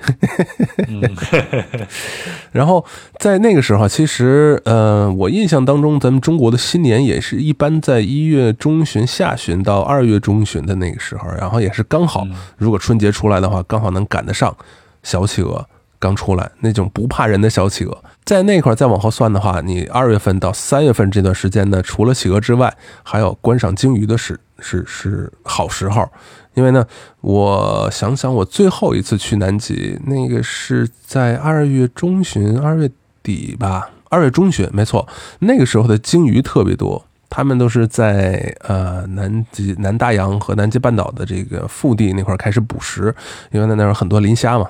[2.51, 2.85] 然后
[3.19, 14.57] 在那个时候，其实，呃，我印象当中，咱们中国的新年也是一般在一月中旬、下旬到二月中旬的那个时候，然后也是刚好，如果春节出来的话，刚好能赶得上
[15.03, 15.67] 小企鹅。
[16.05, 26.07] 刚出来那种不怕人的小企鹅，在那块儿再往后算的话，你二月份到三月份这段时间呢，除了企鹅之外，还有观赏鲸鱼的是是是好时候。
[26.53, 26.87] 因为呢，
[27.23, 32.89] 我想想，我最后一次去南极，那个是在二月中旬、二月
[33.23, 43.13] 底吧，二月中旬，没错，那个时候的鲸鱼特别多，他们都是在呃南极、南大洋和南极半岛的这个腹地那块开始捕食，
[43.51, 44.69] 因为那那儿很多磷虾嘛。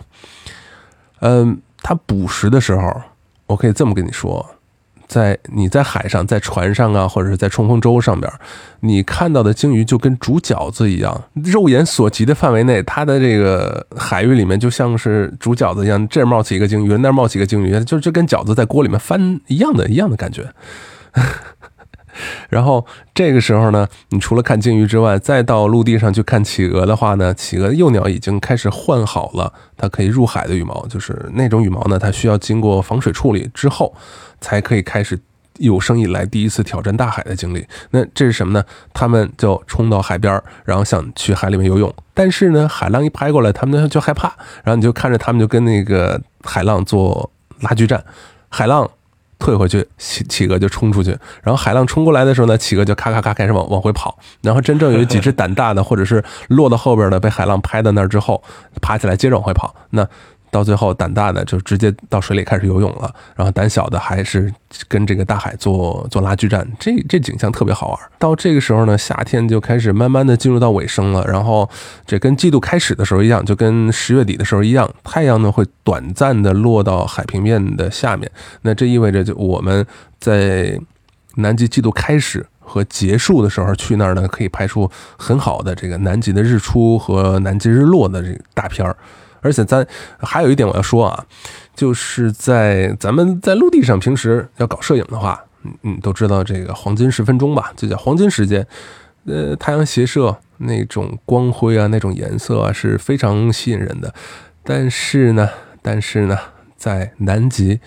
[1.21, 3.03] 嗯，它捕食的时候，
[3.47, 4.45] 我可以这么跟你说，
[5.07, 8.31] 在你在海上，在船上啊，或者是在冲锋舟上边，
[8.81, 20.53] 你看到的鲸鱼就跟煮饺子一样，肉眼所及的范围内，它的这个海域里面就像是煮饺子一样，这儿冒起一个鲸鱼，那儿冒起一个鲸鱼，就就跟饺子在锅里面翻一样的一样的感觉。
[22.49, 33.95] 然后这个时候呢，你除了看鲸鱼之外，再到陆地上去看企鹅的话呢，企鹅的幼鸟已经开始换好了，它可以入海的羽毛，就是那种羽毛呢，它需要经过防水处理之后，
[34.41, 35.19] 才可以开始
[35.59, 37.67] 有生以来第一次挑战大海的经历。
[37.91, 38.65] 那这是什么呢？
[38.93, 44.29] 他们就冲到海边，然后想去海里面游泳，但是呢，海浪一拍过来，他们就害怕，
[44.63, 48.05] 然后你就看着他们就跟那个海浪做拉锯战，
[48.49, 48.91] 海浪。
[49.45, 51.11] 退回去，企企鹅就冲出去，
[51.43, 58.43] 然后海浪冲过来的时候呢，企鹅就咔咔咔开始往往回跑，然后真正有几只胆大的，或者是落到后边的，被海浪拍到那儿之后，
[58.81, 60.09] 爬起来接着往回跑，那。
[60.55, 64.55] 到最后，胆大的就直接到水里开始游泳了，然后胆小的还是
[64.87, 67.99] 跟这个大海做做拉锯战，这这景象特别好玩。
[68.21, 71.69] 到这个时候呢，夏天就开始慢慢的进入到尾声了，然后
[72.07, 78.31] 这跟季度开始的时候一样，就跟十月底的时候一样，太阳呢会短暂的落到海平面的下面，
[78.63, 79.85] 那这意味着就我们
[80.21, 80.79] 在
[81.35, 84.89] 南极季度开始和结束的时候去那儿呢，可以拍出
[85.19, 88.97] 很好的这个南极的日出和南极日落的这个大片儿。
[89.45, 89.87] 而且咱
[90.19, 91.25] 还有一点我要说啊，
[91.77, 98.67] 就是在咱们在陆地上平时要搞摄影的话，嗯嗯，都知道这个黄金十分钟吧，就叫黄金时间。
[99.27, 104.13] 呃，太阳斜射那种光辉啊，那种颜色啊，是非常吸引人的。
[104.63, 105.49] 但是呢，
[105.83, 106.39] 但是呢，
[106.77, 107.81] 在南极。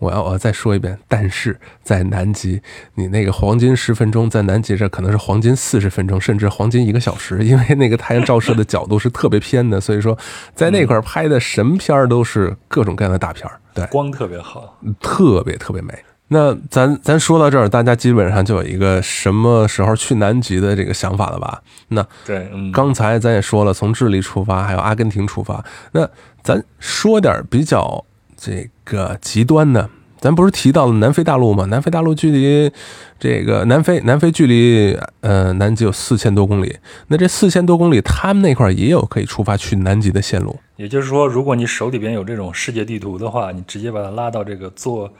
[0.00, 2.60] 我要我再说一遍，但是在南极，
[2.94, 10.18] 你那个黄金十分钟，在南极这可能是黄金四十分钟，甚至黄金一个小时，因为那个太阳照射的角度是特别偏的，所以说
[10.54, 15.92] 在那块拍的神片儿都是各种各样的大片儿，对，光特别好，特别特别美。
[16.28, 21.60] 那咱咱说到这儿，大家基本上就有一个什么时候去南极的这个想法了吧？
[21.88, 26.08] 那对，刚才咱也说了，从智利出发，还有阿根廷出发，那
[26.42, 28.02] 咱说点比较。
[28.40, 31.66] 这个极端呢，咱不是提到了南非大陆吗？
[31.66, 32.72] 南非大陆距离
[33.18, 36.78] 这个南非，南非距离呃南极有四千多公里。
[37.08, 40.58] 那这四千多公里，他们那块也有可以出发去南极的线路。
[40.76, 45.12] 也就是说，如果你手里边有这种世界地图的话，你直接把它拉到这个坐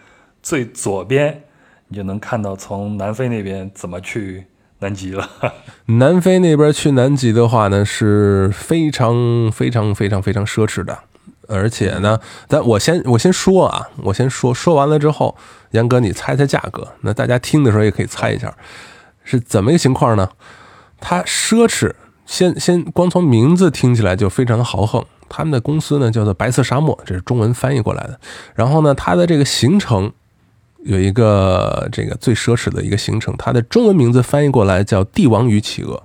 [0.42, 1.42] 最左边，
[1.88, 4.44] 你就能看到从南非那边怎么去
[4.78, 5.28] 南极了。
[5.98, 10.98] 南非那边去南极的话呢，是非常非常非常非常奢侈的。
[11.50, 15.36] 而且呢，但我先我先说啊，我先说说完了之后，
[15.72, 16.86] 杨哥你猜猜价格。
[17.00, 18.56] 那大家听的时候也可以猜一下，
[19.24, 20.30] 是怎么一个情况呢？
[21.00, 21.92] 它奢侈，
[22.24, 25.04] 先先光从名字听起来就非常的豪横。
[25.28, 28.20] 他们的公司呢叫做白色沙漠，这是中文翻译过来的。
[28.54, 30.12] 然后呢，它的这个行程
[30.84, 36.04] 有一个这个最奢侈的一个行程，它的中文名字翻译过来叫帝王与企鹅。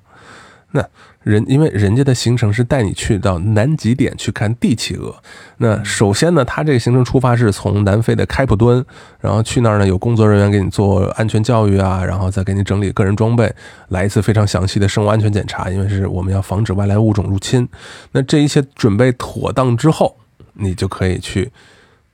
[0.71, 0.83] 那。
[1.25, 5.15] 人因为人家的行程是带你去到南极点去看帝企鹅，
[5.57, 8.85] 那首先呢，他这个行程出发是从南非的开普敦，
[9.19, 13.51] 然后去那儿呢有工作人员给你做安全教育啊，然后再给你整理个人装备，
[13.87, 17.67] 来一次非常详细的生物安全检查，因为是我们要防止外来物种入侵。
[18.11, 20.15] 那这一切准备妥当之后，
[20.53, 21.51] 你就可以去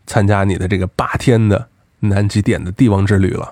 [0.08, 1.68] 参加你的这个八天的
[2.00, 3.52] 南极点的帝王之旅了。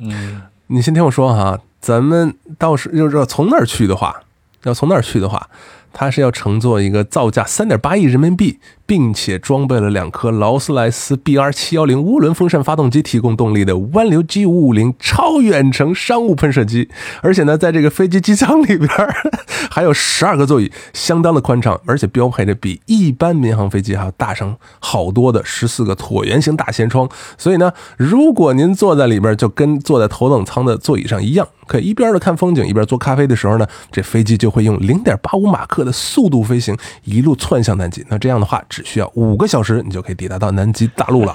[0.00, 4.22] 嗯，你先听我说哈，咱们到时就是从那儿去的话。
[4.66, 5.48] 要从那儿去的话，
[5.92, 8.60] 他是要乘坐一个造价三点八亿人民币。
[8.86, 16.88] 并且装备了两颗劳斯莱斯 BR 七幺零涡轮风扇发动机提供动力的湾流 G 五五零超远程商务喷射机，
[17.20, 18.88] 而且呢，在这个飞机机舱里边
[19.68, 27.08] 还有十二个座椅，相当的宽敞，而且标配着比一般民航飞机还要大上好多的十四个椭圆形大舷窗。
[27.36, 38.06] 所以呢，如果您坐在里边，就跟坐在头等舱的座椅上一样，可以一边的看风景，一边做咖啡的时候呢，这飞机就会用零点八五马克的速度飞行，一路窜向南极。
[38.08, 38.62] 那这样的话。
[38.76, 41.34] 只需要五个小时，你就可以抵达到南极大陆了。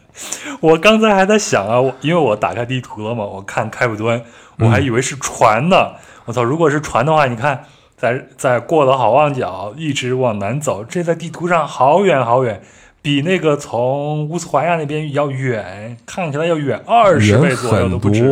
[0.60, 4.22] 我刚才还在想啊，我因为我打开地图了嘛，我看开普敦，
[4.58, 5.76] 我还以为是船呢。
[6.24, 7.64] 我操，如果是船的话，你看，
[7.98, 12.62] 在在过了好望角，一直往南走，这在地图上好远好远，
[13.02, 18.24] 比那个从乌斯怀亚那边要远，看起来要远二十倍左右都不止，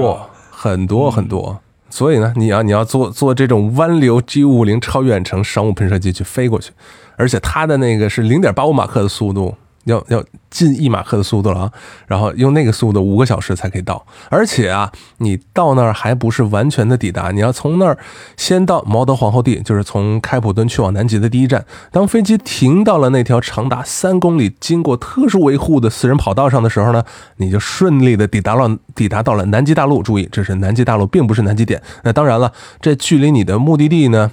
[0.51, 1.61] 很多很多。
[1.91, 6.73] 所以呢，你要你要坐坐这种湾流 G 五零超远程商务喷射机去飞过去。
[7.19, 9.55] 而且它的那个是零点八五马克的速度，
[9.85, 11.73] 要要近一马克的速度了啊！
[12.07, 14.05] 然后用那个速度五个小时才可以到。
[14.29, 17.99] 而且啊，你到那儿还不是完全的抵达，你要从那儿
[18.37, 21.65] 先到毛德皇后地，就是从开普敦去往南极的第一站。
[21.91, 27.03] 当飞机停到了那条长达三公里、经过特殊维护的私人跑道上的时候呢，
[27.39, 30.03] 你就顺利的抵达了，抵达到了南极大陆。
[30.03, 31.83] 注意，这是南极大陆，并不是南极点。
[32.05, 34.31] 那当然了，这距离你的目的地呢？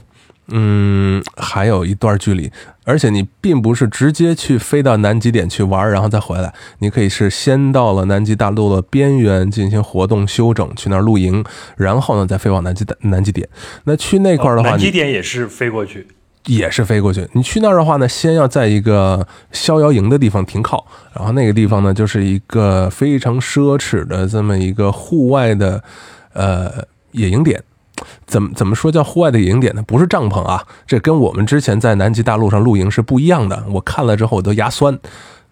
[0.50, 2.52] 嗯，还有一段距离，
[2.84, 6.54] 而且你并不是直接去飞到南极点去玩，然后再回来。
[6.80, 11.44] 你可以是先到了南极大陆的边缘进行活动休整，去那儿露营，
[11.78, 13.50] 然后呢再飞往南极的南极点。
[13.86, 16.06] 那去那块的话，南极点也是飞过去，
[16.46, 17.28] 也是飞过去。
[17.34, 25.84] 你去那儿的话呢，先要在一个逍遥营的地方停靠，然后那个地方呢就是一个非常奢侈的这么一个户外的
[26.34, 26.72] 呃
[27.14, 27.60] 野营点。
[28.26, 29.84] 怎么怎么说叫户外的野营点呢？
[29.88, 33.64] 不是帐篷啊，这跟我们之前在南极大陆上露营是不一样的。
[33.70, 34.98] 我看了之后我都牙酸，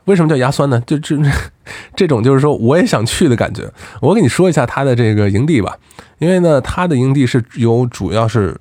[0.06, 0.82] 为什么叫牙酸呢？
[0.86, 1.18] 就这
[1.96, 3.72] 这种就是说我也想去的感觉。
[4.02, 5.78] 我给你说一下它的这个营地吧，
[6.20, 8.58] 因为呢，它的营地是由主要是。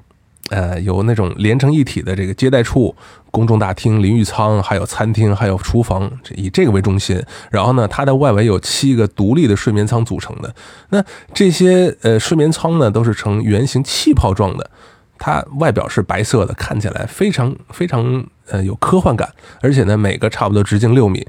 [0.50, 2.94] 呃，有那种连成一体的这个接待处、
[3.31, 7.22] 公众大厅、淋浴舱，还有餐厅，还有厨房，以这个为中心。
[7.50, 10.55] 然后呢，它的外围有七个独立的睡眠舱组成的。
[10.90, 11.02] 那
[11.33, 14.68] 这些呃睡眠舱呢，都是呈圆形气泡状的，
[15.16, 19.33] 它外表是白色的，看起来非常非常呃有科幻感。
[19.62, 21.26] 而且呢，每个差不多直径六米，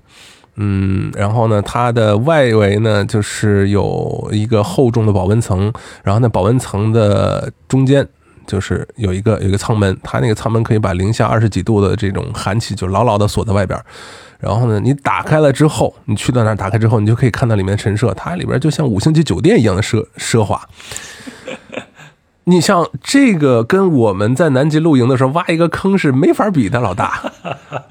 [0.55, 5.71] 嗯，然后呢，它的外围呢就是有一个厚重的保温层，
[6.03, 8.05] 然后呢，保温层的中间。
[8.47, 13.79] 就是有一个有一个舱门，它那个舱门可以把零下二十几度的这种寒气就牢牢的锁在外边。
[14.39, 20.67] 然后呢，你打开了之后，你去到那儿打开之后，你就可以看到里面陈设，它里边就像五星级酒店一样的奢奢华。
[22.45, 27.31] 你像这个跟我们在南极露营的时候挖一个坑是没法比的，老大，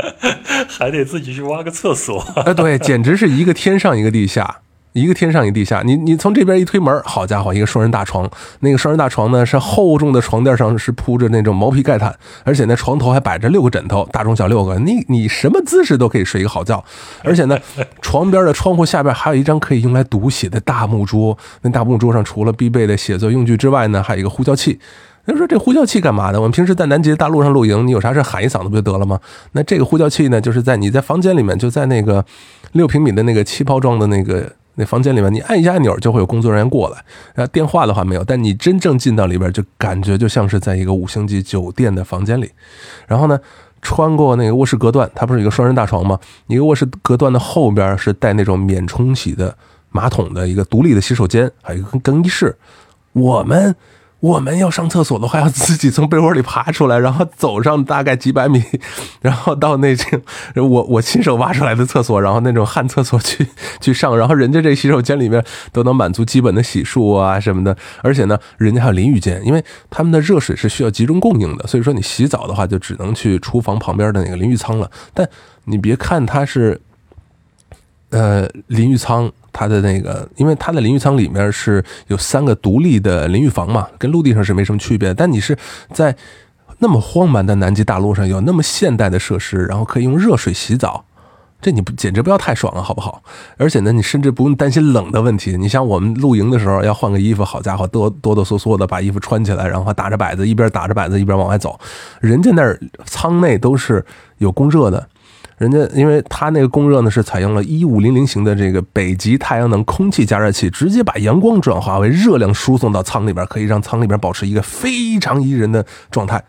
[0.69, 2.21] 还得自己去挖个厕所。
[2.45, 4.59] 哎，对，简直是一个天上一个地下。
[4.93, 8.31] 一个天上一个地下，你你从这边一推门，好家伙，一个双人大床。
[8.61, 12.15] 那个双人大床呢，是厚重的床垫上是铺着那种毛皮盖毯，
[12.45, 16.85] 而且那床头还摆着六个枕头，大中小六个，你你什么姿势都可以睡一个好觉。
[17.25, 17.59] 而且呢，
[18.03, 24.79] 床边的窗户下边还有一张可以用来读写的大木桌，那大木桌上除了必备的写作用具之外呢，还有一个呼叫器。
[25.25, 26.39] 人说这呼叫器干嘛的？
[26.39, 29.19] 我们平时在南极大陆上露营，你有啥事喊一嗓子不就得了吗？
[29.53, 32.25] 那这个呼叫器呢，就是在你在房间里面，就在那个
[32.73, 34.53] 六平米的那个气泡状的那个。
[34.75, 37.05] 那房间里面，你按一下按钮就会有工作人员过来。
[37.35, 42.51] 然后电话的话没有，但你真正进到里边，就感觉就像是在一个五星级酒店的房间里。
[43.07, 43.39] 然后呢，
[43.83, 46.19] 穿过那个卧室隔断，它不是一个双人大床吗？
[46.47, 49.57] 一个卧室隔断的后边是带那种免冲洗的
[49.91, 52.57] 马桶的一个独立的洗手间，还有一个更衣室。
[53.13, 53.75] 我们。
[54.23, 58.63] 我们要上厕所的话，要自己从被窝里爬出来，然后走上大概几百米，
[59.21, 60.23] 然后到那种
[60.55, 63.45] 我我亲手挖出来的厕所，然后那种旱厕所去
[63.83, 74.89] 去上，然后人家这洗手间里面都能满足基本的洗漱啊什么的，而且呢，人家还有淋浴间，因为他们的热水是需要集中供应的，所以说你洗澡的话就只能去厨房旁边的那个淋浴舱了。
[75.13, 75.29] 但
[75.65, 76.81] 你别看它是，
[78.11, 79.33] 呃，淋浴舱。
[79.53, 85.13] 它的那个，因为它的淋浴舱里面是有三个独立的淋浴房嘛，跟陆地上是没什么区别。
[85.13, 85.57] 但你是
[85.93, 86.17] 在
[86.79, 91.05] 那么荒蛮的南极大陆上有那么现代的设施，然后可以用热水洗澡，
[91.61, 93.23] 这你不简直不要太爽了，好不好？
[93.57, 95.57] 而且呢，你甚至不用担心冷的问题。
[95.57, 101.79] 你像我们露营的时候要换个衣服，好家伙，哆哆哆嗦嗦的把衣服穿起来，然后打着摆子，一边打着摆子一边往外走。
[102.21, 104.05] 人家那儿舱内都是
[104.39, 105.09] 有供热的。
[105.63, 116.43] 人家，因为他那个供热呢，是采用了一五零零型的这个北极太阳能空气加热器，直接把阳光转化为热量输送到舱里边，可以让舱里边保持一个非常宜人的状态。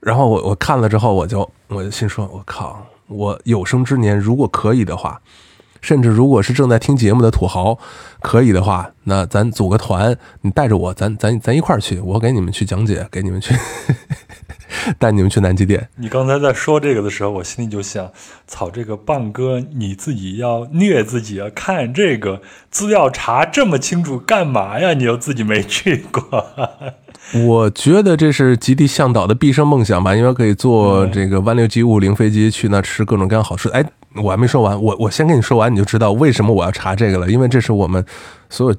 [0.00, 5.20] 然后我我看了之后，我就我就心说，我靠，我有生之年如果可以的话，
[5.80, 7.78] 甚至如果是正在听节目的土豪
[8.20, 13.54] 可以的话，那咱组个团，你带着我，咱咱咱一块儿去，我给你们去讲解，给你们去。
[14.98, 15.88] 带你们去南极点。
[15.96, 18.10] 你刚才在说这个的时候，我心里就想：
[18.46, 21.48] 操，这个棒哥，你自己要虐自己啊！
[21.54, 24.92] 看这个资料查这么清楚干嘛呀？
[24.94, 26.46] 你又自己没去过。
[27.46, 33.68] 我觉得这是极地向导的毕生梦想吧，因为可以坐这个万六 G 五零飞机去那吃各种各样好吃。
[33.70, 33.84] 哎，
[34.22, 37.30] 我还没说完，我我先跟你说完，你就知道为什么我要查这个了。
[37.30, 38.04] 因为这是我们
[38.48, 38.76] 所有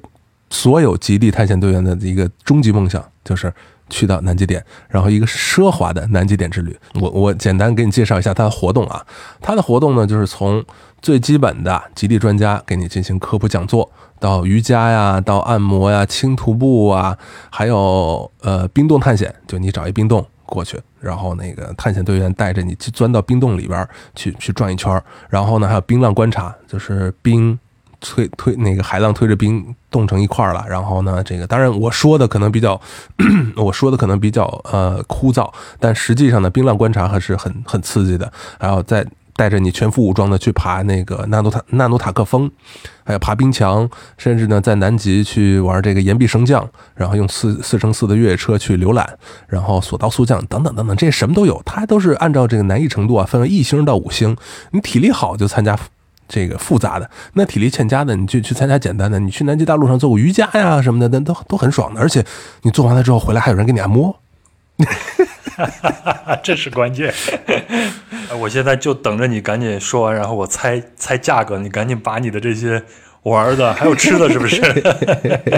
[0.50, 3.52] 所有极地探险队员的一个终极梦想，就是。
[3.90, 6.74] 去到南极点，然后一个奢华的南极点之旅。
[6.94, 9.04] 我我简单给你介绍一下它的活动啊。
[9.40, 10.64] 它的活动呢，就是从
[11.02, 17.18] 最基本的极地专家给你进行科普讲座，到瑜伽呀，到按摩呀，轻徒步啊，
[17.50, 27.58] 还有呃冰洞探险，就你找一冰洞过去，然后那个探险队员带着你去钻到冰洞里边去去转一圈，然后呢还有冰浪观察，就是冰。
[28.00, 32.80] 推推那个海浪推着冰冻成一块了，然后呢，这个当然我说的可能比较，
[33.56, 38.32] 我说的可能比较呃枯燥，但实际上呢，冰浪观察还是很很刺激的。
[38.58, 42.50] 还要再带着你全副武装的去爬那个纳努塔纳努塔克峰，
[43.04, 43.88] 还有爬冰墙，
[44.18, 51.62] 甚至呢在南极去玩这个岩壁升降，然后用四四乘四的越野车去浏览，然后索道速降等等等等，这些什么都有。
[51.64, 54.36] 它都是按照这个难易程度啊分为一星到五星，
[54.72, 55.78] 你体力好就参加。
[56.30, 59.18] 这个复杂的，那体力欠佳的，你就去参加简单的。
[59.18, 62.00] 你去南极大陆上做个瑜伽呀什么的，那都都很爽的。
[62.00, 62.24] 而且
[62.62, 64.16] 你做完了之后回来还有人给你按摩，
[66.44, 67.12] 这是关键。
[68.38, 71.58] 我现在就等着你赶紧说完，然后我猜猜价格。
[71.58, 72.80] 你赶紧把你的这些
[73.24, 74.62] 玩的还有吃的，是不是？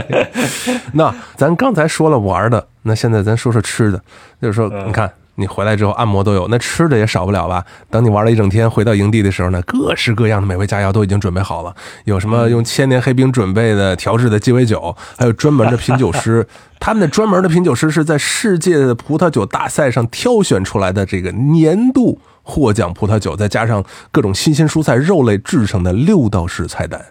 [0.95, 4.03] 那咱刚才说了玩的，那现在咱说说吃的，
[4.41, 5.12] 就是说你看。
[5.37, 7.64] 你回来之后按摩都有，那吃的也少不了吧？
[7.91, 11.74] 等你玩了一整天，回到营地的时候呢，各式各样的美味佳肴都已经准备好了。
[12.05, 16.47] 有什么用千年黑冰准备的调制的鸡尾酒，还有专门的品酒师，
[16.78, 27.03] 他们的专门的品酒师是在世界的葡萄酒大赛上挑选出来的这个年度获奖葡萄酒，再加上各种新鲜蔬菜、肉类制成的六道式菜单。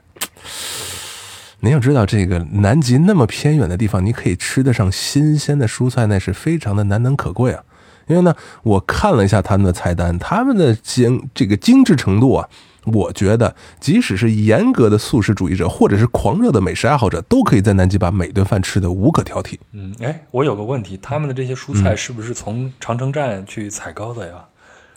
[1.62, 7.64] 您要知道，这个南极那么偏远的地方，你可以吃得上新鲜的蔬菜，那是非常的难能可贵啊。
[8.12, 12.50] 因为呢，我看了一下他们的菜单，他们的精这个精致程度啊，
[12.86, 19.58] 我觉得即使是严格的素食主义者，或者是狂热的美食爱好者，都可以在南极把每顿饭吃的无可挑剔。
[19.72, 24.34] 嗯，哎，我有个问题，他们的这些蔬菜是不是从长城站去采购的呀？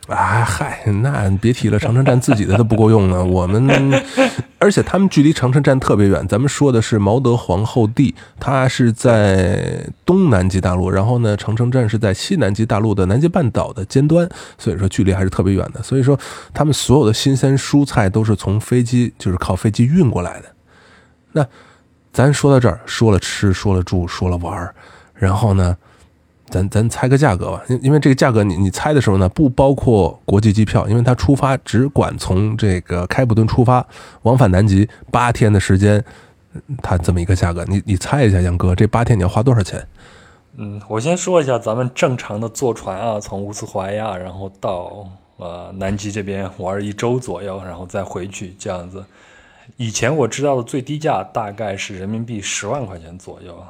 [0.08, 3.24] 啊嗨，那别提了，长城站自己的都不够用呢。
[3.24, 3.90] 我们，
[4.58, 6.28] 而且他们距离长城站特别远。
[6.28, 14.28] 咱们说的是毛德皇后地，它是在东南极大陆，然后呢，长城站是在西南极大陆的南极半岛的尖端，
[14.58, 15.82] 所以说距离还是特别远的。
[15.82, 16.18] 所以说，
[16.52, 20.46] 他们所有的新鲜蔬菜都是从飞机，就是靠飞机运过来的。
[21.32, 21.46] 那
[22.12, 24.74] 咱说到这儿，说了吃，说了住，说了玩，
[25.14, 25.74] 然后呢？
[26.54, 33.84] 咱咱猜个价格吧，因因为这个价格你你猜的时候呢，不包括国际机票，因为它出发只管从这个开普敦出发，
[34.22, 36.04] 往返南极八天的时间，
[36.80, 39.84] 它这么一个价格，你你猜一下，杨哥，这八天你要花多少钱？
[40.56, 45.04] 嗯，我先说一下咱们正常的坐船啊，从乌斯怀亚，然后到
[45.38, 49.04] 呃南极这边玩一周左右，然后再回去这样子，
[49.76, 53.60] 以前我知道的最低价大概是人民币十万块钱左右。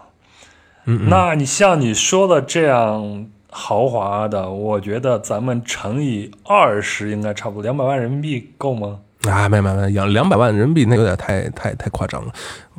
[0.86, 8.98] 嗯，那你像你说的这样豪华的，我觉得咱们乘以二十应该差不多两百万人民币够吗？
[9.28, 12.32] 啊，没没没，两两百万人民币那有点太太太夸张了。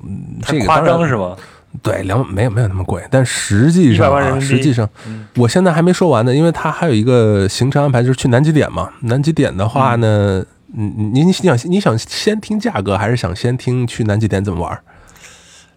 [0.03, 1.35] 嗯，这个夸张是吗？
[1.81, 4.87] 对，两没有没有那么贵，但实际上100万人啊，实际上，
[5.35, 8.89] 我现在还没说完呢，因为它还有一个行程安排，就是去南极点嘛。
[9.01, 14.79] 南极点的话呢，嗯，你你想你想先听价格，还是想先听去南极点怎么玩？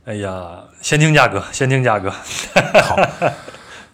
[0.04, 2.10] 哎呀，先听价格， 先听价格。
[2.82, 2.96] 好，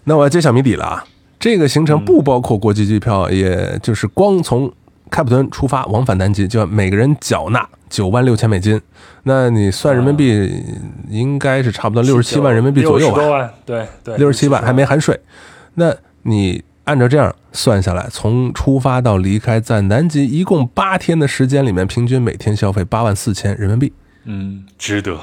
[0.04, 1.04] 那我要揭晓谜底了啊！
[1.40, 4.72] 这个行程不包括国际机票，也就是光从
[5.10, 8.80] 开普敦出发往返南极，就要每个人缴纳九万六千美金。
[9.24, 10.64] 那你算人民币，
[11.08, 13.30] 应该是差不多六十七万人民币左右60多吧？
[13.30, 15.18] 万，对对，六十七万还没含税。
[15.74, 23.92] 那你按照这样算下来，从出发到离开，在南极一共八天的时间里面，平均每天消费八万四千人民币。
[24.24, 25.18] 嗯，值得，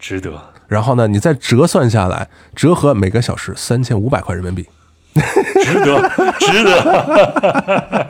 [0.00, 0.32] 值得。
[0.66, 4.66] 然后呢，你再折算下来，折合每个小时三千五百块人民币。
[5.12, 8.06] 值得， 值得，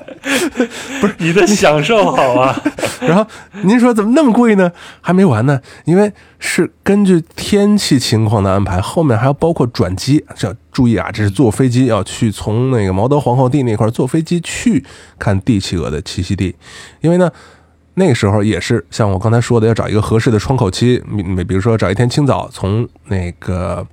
[1.01, 2.55] 不是你的享受好啊！
[3.01, 3.27] 然后
[3.63, 4.71] 您说怎么那么贵呢？
[5.01, 10.23] 还没完呢，因为是根据天气情况的安排，后面还要包括转机。
[10.37, 14.85] 这要注意啊，这是坐飞机要去从那个毛德皇后地那块坐飞机去
[15.19, 16.55] 看帝企鹅的栖息地，
[17.01, 17.33] 因为呢。
[17.95, 23.87] 那个时候也是像我刚才说的，要找一个合适的窗口期，你你比如说找一天清早从那个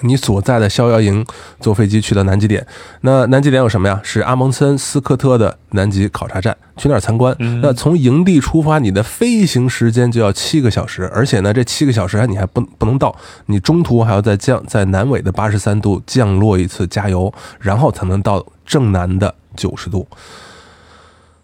[0.00, 1.24] 你所在的逍遥营
[1.58, 2.66] 坐飞机去到南极点。
[3.00, 3.98] 那南极点有什么呀？
[4.02, 7.34] 是阿蒙森斯科特的南极考察站，去那儿参观。
[7.62, 20.06] 那从营地出发，你的飞行时间就要七个小时，而且呢，这七个小时还你还不不能到，你中途还要在降在南纬的八十三度降落一次加油，然后才能到正南的九十度。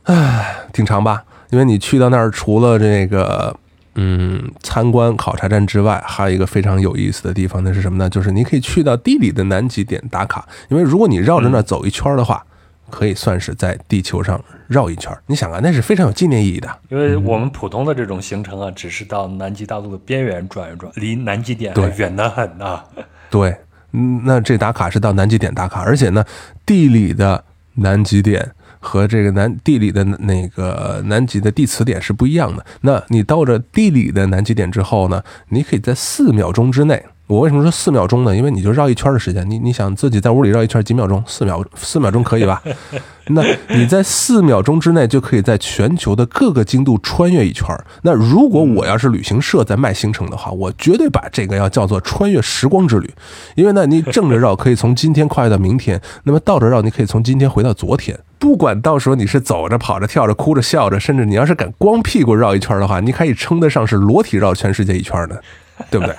[0.03, 1.25] 唉，挺长吧？
[1.53, 3.55] 因为你去到那儿，除了这个
[3.95, 8.09] 嗯参观考察站之外，还有一个非常有意思的地方，那是什么呢？
[8.09, 10.49] 就是你可以去到地理的南极点打卡。
[10.71, 12.43] 因为如果你绕着那儿走一圈的话，
[12.89, 15.15] 可以算是在地球上绕一圈。
[15.27, 16.69] 你想啊，那是非常有纪念意义的。
[16.89, 22.83] 因为我们普通的这种行程啊，只是到南极大陆的边缘转一转，离南极点还远得很啊。
[23.29, 23.55] 对，
[23.93, 26.25] 嗯，那这打卡是到南极点打卡，而且呢，
[26.65, 27.45] 地理的
[27.75, 28.51] 南极点
[28.83, 32.67] 和这个南地理的那个南极的地磁点是不一样的。
[32.83, 37.03] 那你到着地理的南极点之后呢，你可以在四秒钟之内。
[37.33, 38.37] 我为什么说四秒钟呢？
[38.37, 41.25] 因为你就绕一圈的时间，你你想自己在屋里绕一圈几秒钟？
[41.27, 42.63] 四秒四秒钟可以吧？
[43.29, 47.67] 那你在四秒钟之内就可以在全球的各个经度穿越一圈。
[48.03, 53.11] 那如果我要是旅行社在卖行程的话，我绝对把这个要叫做穿越时光之旅，
[53.55, 58.19] 因为呢，你正着绕可以从今天跨越到明天，那么倒着绕你可以从今天回到昨天。
[58.39, 65.41] 不管到时候你是走着、跑着、跳着、哭着、笑着，甚至你要是敢光屁股绕一圈的话，你可以称得上是裸体绕全世界一圈的，
[65.91, 66.15] 对不对？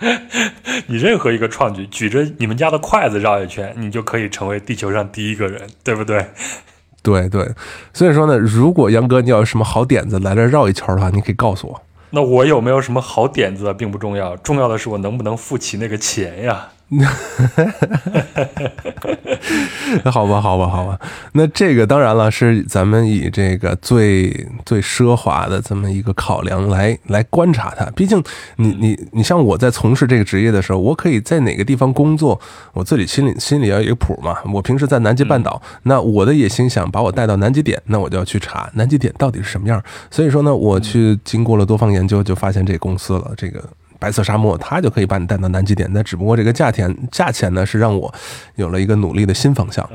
[0.86, 6.26] 你任何一个创举，举着你们家的筷子绕一圈，你就可以成为地球上第一个人，对不对？
[7.02, 7.48] 对对，
[7.92, 11.82] 所以说呢，如果杨哥你要有什么好点子来这绕一圈的话，你可以告诉我。
[12.10, 16.68] 那我有没有什么好点子并不重要，重要的是我能不能付起那个钱呀？
[20.10, 20.98] 好吧，好吧，好吧。
[21.32, 27.84] 那这个当然了，是咱们以这个最最奢华的这么一个考量来来观察它。
[27.90, 28.22] 毕竟
[28.56, 32.40] 你你你像我在从事这个职业的时候，我可以在哪个地方工作，
[32.72, 34.38] 我自己心里心里要有一个谱嘛。
[34.52, 39.82] 我平时在南极半岛，那我的野心想把我带到南极点，那我就要去查南极点到底是什么样。
[40.10, 43.62] 所以说呢，我去经过了多方研究，就发现这公司了，这个。
[43.98, 48.12] 白色沙漠，它就可以把你带到南极点，那只不过这个价钱价钱呢，是让我
[48.56, 49.88] 有了一个努力的新方向。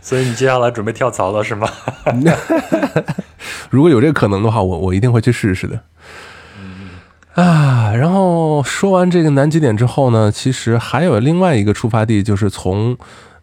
[0.00, 1.68] 所以你接下来准备跳槽了是吗？
[3.70, 5.80] 如果有这个可能的话，我我一定会去试试的。
[7.34, 12.96] 啊，然后说完这个南极点之后呢，其实还有另外一个出发地，就是从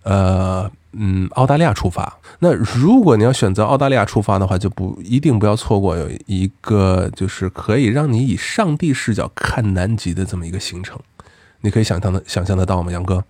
[0.04, 2.20] 呃嗯澳大利亚出发。
[2.40, 11.00] 那如果你要选择澳大利亚出发的话，就不一定不要错过有一个就是可以让你以上帝视角看南极的这么一个行程。
[11.62, 13.24] 你可以想象的想象得到吗，杨哥？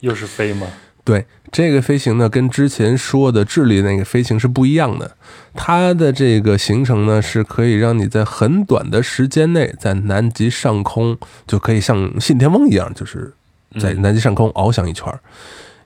[0.00, 0.66] 又是飞吗？
[1.04, 5.16] 对，这个飞行呢，跟之前说的智利那个飞行是不一样的。
[5.52, 11.16] 它的这个行程呢，是可以让你在很短的时间内，在南极上空
[11.46, 13.34] 就可以像信天翁一样，就是
[13.78, 15.20] 在南极上空翱翔一圈儿。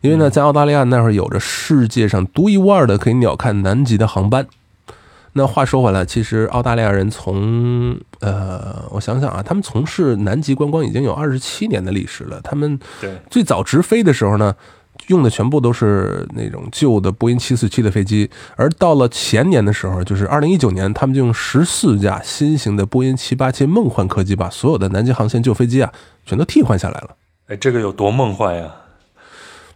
[0.00, 4.46] 因为呢，在澳大利亚那会儿有着世界上独一无二的可以鸟瞰南极的航班。
[5.34, 12.40] 那话说回来，其实澳大利亚人从呃，我想想啊，他们从事南极观光已经有二十七年的历史了。
[12.42, 14.54] 他们对，最早直飞的时候呢，
[15.08, 25.92] 用的全部都是那种旧的波音七四七的飞机，而到了前年的时候，就是二零一九年，他们就用十四架新型的波音七八七梦幻客机，把所有的南极航线旧飞机啊，
[26.24, 27.10] 全都替换下来了。
[27.48, 28.72] 哎，这个有多梦幻呀？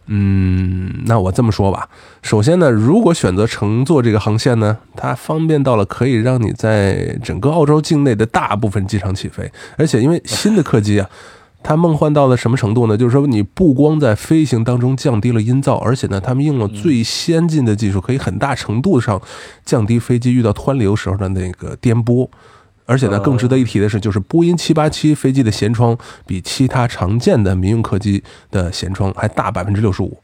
[0.07, 1.87] 嗯，那我这么说吧，
[2.21, 11.09] 首先呢，如果选择乘坐这个航线呢，它方便到了可以让你在整个澳洲境内的大部分机场起飞，而且因为新的客机啊，
[11.63, 12.97] 它梦幻到了什么程度呢？
[12.97, 19.21] 就是说你不光在飞行当中降低了音噪，而且呢，他们用了最先进的技术，可以很大程度上
[19.63, 22.27] 降低飞机遇到湍流时候的那个颠簸。
[22.85, 28.21] 而且呢，更值得一提的是，就是波音七八七飞机的舷窗比其他常见的民用客机
[28.51, 30.17] 的舷窗还大百分之六十五，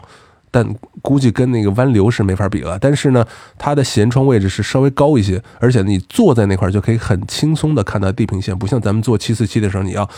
[0.51, 2.77] 但估计跟那个湾流是没法比了。
[2.77, 3.25] 但是呢，
[3.57, 10.09] 它的舷窗位置是稍微高一些，而且你坐在那块就可以很轻松的看到地平线，不像咱们坐七四七的时候，你要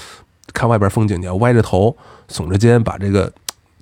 [0.51, 1.95] 看外边风景，你要歪着头、
[2.27, 3.31] 耸着肩，把这个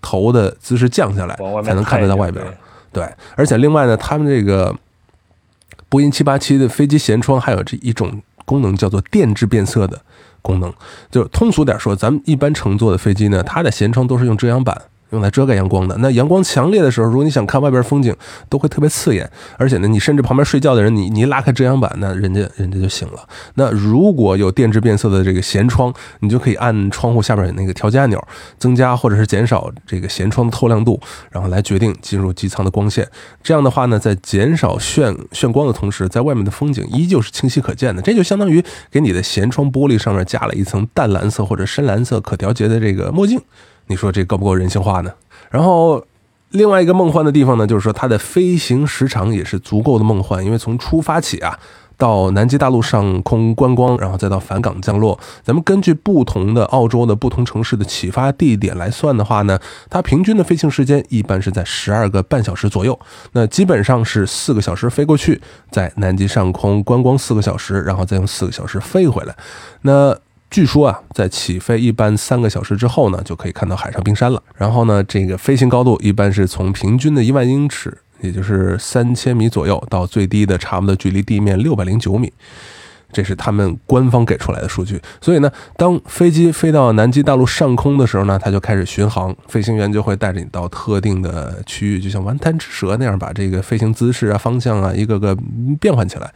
[0.01, 2.45] 头的姿势降下来，才能看得到外边。
[2.91, 3.07] 对，
[3.37, 4.75] 而且另外呢，他们这个
[5.87, 8.21] 波音七八七的飞机舷窗还有这一种。
[8.49, 10.01] 功能叫做电致变色的
[10.41, 10.73] 功能，
[11.11, 14.75] 就通俗点说，咱们一般乘坐的飞机呢，它的舷窗都是用遮阳板。
[15.11, 15.95] 用来遮盖阳光的。
[15.99, 18.15] 那阳光强烈的时候，如果你想看外边风景，
[18.47, 19.29] 都会特别刺眼。
[19.57, 23.27] 而且呢，你甚至旁边睡觉的人，你你一拉开遮阳板，那人家人家就醒了。
[23.55, 28.21] 那如果有电致变色的这个舷窗，你就可以按窗户下边那个调节按钮，
[28.57, 30.99] 增加或者是减少这个舷窗的透亮度，
[31.31, 33.07] 然后来决定进入机舱的光线。
[33.41, 38.01] 这样的话呢，在减少眩眩光的同时，在外面的风景依旧是清晰可见的。
[38.01, 43.39] 这就相当于给你的舷窗玻璃上面加了一层淡蓝色或者深蓝色可调节的这个墨镜。
[43.89, 45.11] 你说这够不够人性化呢？
[45.49, 46.05] 然后，
[46.51, 51.57] 另外一个梦幻的地方呢，就是说它的飞行时长也是足够的梦幻，因为从出发起啊，
[51.97, 59.59] 到南极大陆上空观光，然后再到返港降落，咱们根据不同的澳洲的不同城市的起发地点来算的话呢，
[59.89, 62.97] 它平均的飞行时间一般是在十二个半小时左右。
[63.31, 69.35] 那基本上是四个小时飞过去，在南极上空观光四个小时，然后再用四个小时飞回来。
[69.81, 70.15] 那
[70.49, 74.41] 据说啊，在起飞一般三个小时之后呢，就可以看到海上冰山了。
[74.55, 82.33] 然后呢，这个飞行高度一般是从平均的一万英尺，也就是三千米左右，到最低的差不多距离地面六百零九米，
[83.11, 84.99] 这是他们官方给出来的数据。
[85.21, 95.37] 所以呢，当飞机飞到南极大陆上空的时候呢，它就开始巡航，飞行员就会带着你到特定的区域，就像玩贪吃蛇那样，把这个飞行姿势啊、方向啊一个个
[95.79, 96.33] 变换起来。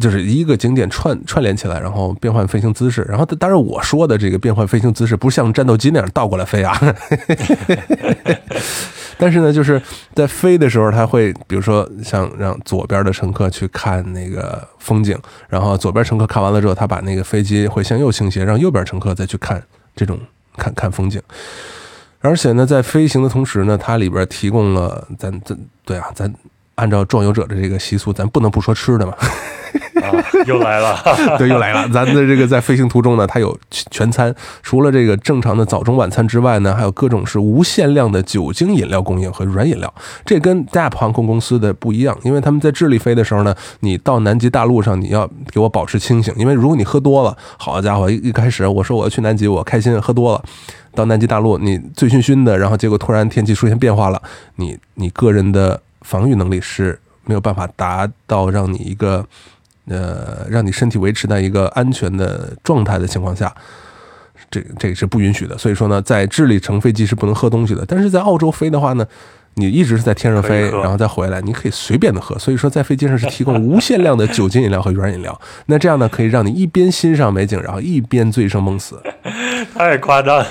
[0.00, 3.04] 就是一个景点串串联起来，然后变换飞行姿势。
[3.08, 6.74] 然后，当然我说的这个变换飞行姿势，不像战斗机那样倒过来飞啊。
[9.16, 9.80] 但是呢，就是
[10.14, 15.16] 在飞的时候，他会比如说像让左边的乘客去看那个风景，
[15.48, 19.62] 然后左边乘客看完了之后，他把那个飞机会向右倾斜，让右边乘客再去看
[19.94, 20.18] 这种
[20.56, 21.22] 看看风景。
[22.20, 26.32] 而且呢，在飞行的同时呢，它里边提供了咱咱对啊，咱
[26.76, 29.14] 按照壮游者的这个习俗，咱不能不说吃的嘛。
[30.02, 30.10] 啊，
[30.46, 30.96] 又来了，
[31.38, 31.88] 对，又来了。
[31.88, 39.92] 咱的这个在飞行途中呢，它有全餐，除了这个正常的早中晚餐之外呢，还有各种是无限量的酒精饮料供应和软饮料。
[40.24, 50.44] 这跟 DAP 航空公司的不一样，因为他们在智利飞的时候呢，你到南极大陆上，你要给我保持清醒，因为如果你喝多了，好家伙，一一开始我说我要去南极，我开心，喝多了，
[50.94, 54.22] 到南极大陆你醉醺醺的，然后结果突然天气出现变化了，
[54.56, 59.26] 你你个人的防御能力是没有办法达到让你一个。
[59.86, 63.54] 呃，让你身体维持在一个安全的状态的情况下，
[64.50, 65.58] 这这个是不允许的。
[65.58, 67.84] 所以说呢，在智利乘飞机是不能喝东西的。
[67.86, 69.06] 但是在澳洲飞的话呢，
[69.56, 72.38] 你一直是在天上飞，然后再回来，你可以随便的喝。
[72.38, 75.40] 所以说，在飞机上是提供无限量的酒精饮料和软饮料。
[75.66, 79.00] 那这样呢，可以让你一边欣赏美景，然后一边醉生梦死。
[79.74, 80.46] 太夸张了。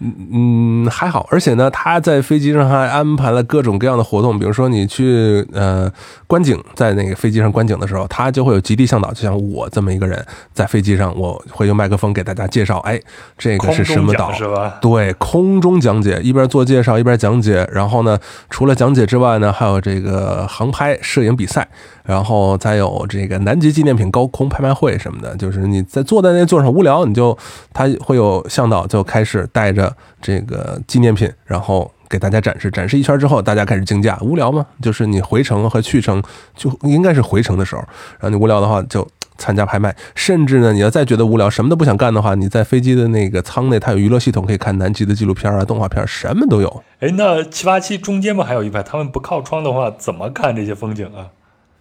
[0.00, 0.14] 嗯
[0.86, 5.90] 嗯，还好，而且呢，他在飞机上还安排了各种各样的活动，比如说你去呃
[6.26, 13.00] 观景，在那个飞机上观景的时候，他就会有极地向导，就像我这么一个人，在飞机上我会用麦克风给大家介绍，哎，
[13.38, 14.32] 这个是什么岛？
[14.32, 14.78] 是吧？
[14.80, 18.18] 对，空中讲解，一边做介绍一边讲解，然后呢，
[18.50, 21.68] 除了讲解之外呢，还有这个航拍摄影比赛。
[22.02, 27.36] 然后再有这个南极纪念品高空拍卖会什么的，就是你在坐在那座上无聊，你就
[27.72, 29.92] 他会有向导就开始带着
[30.22, 32.70] 这个纪念品，然后给大家展示。
[32.70, 34.16] 展示一圈之后，大家开始竞价。
[34.20, 34.64] 无聊吗？
[34.80, 36.22] 就是你回程和去程
[36.54, 37.82] 就应该是回程的时候，
[38.20, 39.04] 然后你无聊的话就
[39.38, 39.94] 参加拍卖。
[40.14, 46.82] 甚至呢，你要再觉得无聊，什么都不想干的话，你在飞机的那个舱内，它有娱乐系统，可以看南极的纪录片啊、动画片，什么都有。
[47.00, 48.82] 哎，那七八七中间不还有一排？
[48.82, 51.28] 他们不靠窗的话，怎么看这些风景啊？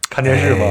[0.09, 0.65] 看电视吗？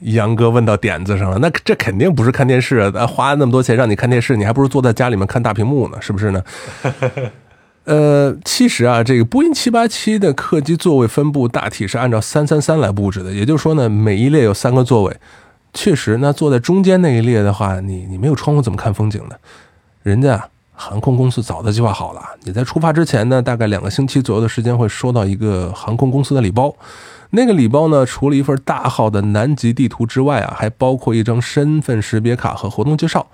[0.00, 3.06] 杨哥问到点子上了，那这肯定不是看电视啊！
[3.06, 6.42] 花那么多钱让你看电视，你还不如坐在家里面看大屏幕呢，是不是呢？
[7.84, 15.16] 呃，其实啊，这个波音七八七的客机座位分布大体是按照三三三来布置的，也就是说呢，每一列有三个座位。
[15.74, 19.34] 确实，那坐在中间那一列的话，你你没有窗户怎么看风景呢？
[20.04, 26.74] 人家航空公司早就计划好了，你在出发之前呢，大概两个星期左右的时间会收到一个航空公司的礼包。
[27.30, 33.26] 那个礼包呢，除了一份大号的南极地图之外啊，还包括一张身份识别卡和活动介绍。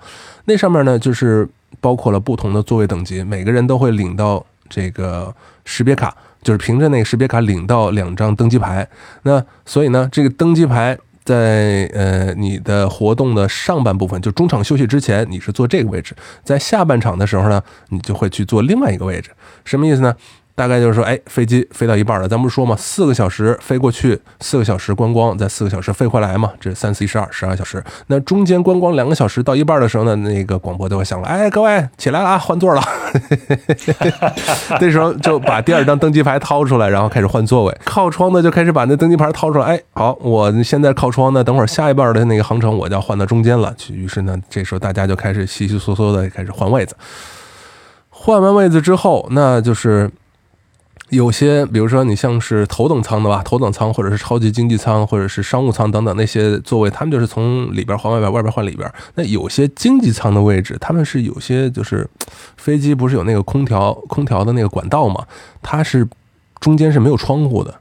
[0.45, 1.47] 那上面呢，就是
[1.79, 5.31] 包括了不同的座位等级，每个人都会领到这个
[5.63, 8.87] 识别卡，就是凭着那个识别卡领到两张登机牌。
[9.21, 10.97] 那所以呢，这个登机牌。
[11.31, 16.13] 在呃，你的活动的上半部分，就中场休息之前，你是坐这个位置；
[16.43, 19.31] 在下半场的时候呢，你就会去坐另外一个位置。
[19.63, 20.13] 什么意思呢？
[20.53, 27.83] 大概就是说，哎，飞机飞到一半了，咱不是说嘛，四个小时飞过去，四个小时观光，再四个小时飞回来嘛，这三四一十二，十二小时。
[28.07, 32.81] 那中间观光两个小时到一半的时候呢，那个广播就会响了，哎，各位起来了啊，换座了。
[34.79, 37.77] 这时候就把第二张登机牌掏出来，然后开始换座位。
[37.83, 43.73] 靠窗的就开始把那登机牌掏出来，哎，好，我现在靠窗呢，等会儿下一半的那个航程我就要换到中间了。
[43.89, 46.95] 于是呢，这时候大家就开始稀稀嗦嗦的开始换位子。
[48.09, 50.11] 换完位子之后，那就是。
[51.11, 58.89] 有些，比如说你像是头等舱的吧，头等舱或者是超级经济舱或者是商务舱等等那些座位，他们就是从里边换外边，外边换里边。
[59.15, 62.09] 那有些经济舱的位置，他们是有些就是
[62.55, 65.25] 飞机不是有那个空调空调的那个管道嘛，
[65.61, 66.07] 它是
[66.61, 67.75] 中间是没有窗户的，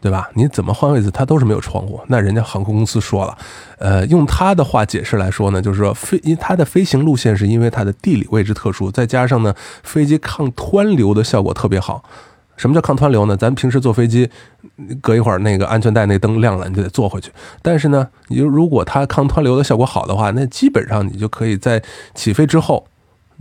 [0.00, 0.28] 对吧？
[0.34, 2.00] 你怎么换位置，它都是没有窗户。
[2.08, 3.38] 那人家航空公司说了，
[3.78, 9.54] 呃，用他的话解释来说呢，就是说飞，因它的飞行路线是因为它的地理位置特殊，再加上呢，
[9.84, 12.02] 飞机抗湍流的效果特别好。
[12.56, 13.36] 什么叫抗湍流呢？
[13.36, 14.28] 咱平时坐飞机，
[15.02, 17.30] 隔一会儿那个安全带那灯亮了，你就得坐回去。
[17.60, 21.82] 但是呢，你如果它抗湍流的效果好的话，那基本上你就可以在
[22.14, 22.86] 起飞之后，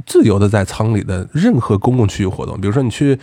[0.06, 2.60] 自由的在舱里的任何公共区域活动。
[2.60, 3.18] 比如说你去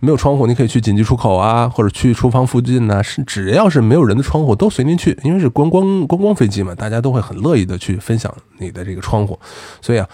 [0.00, 9.38] 没有窗户，你可以去紧急出口啊，或者去厨房附近呢，是只要是没有人的窗户都随您去，因为是观光观光飞机嘛，大家都会很乐意的去分享你的这个窗户。
[9.80, 10.08] 所以啊，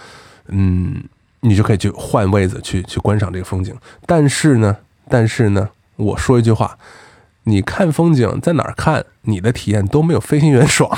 [0.49, 1.03] 嗯，
[1.41, 3.75] 你就可以去换位子去去观赏这个风景。
[4.05, 4.77] 但是呢。
[5.09, 6.77] 但是呢，我说一句话，
[7.43, 9.05] 你看风景在哪儿看？
[9.25, 10.89] 你的体验都没有飞行员爽，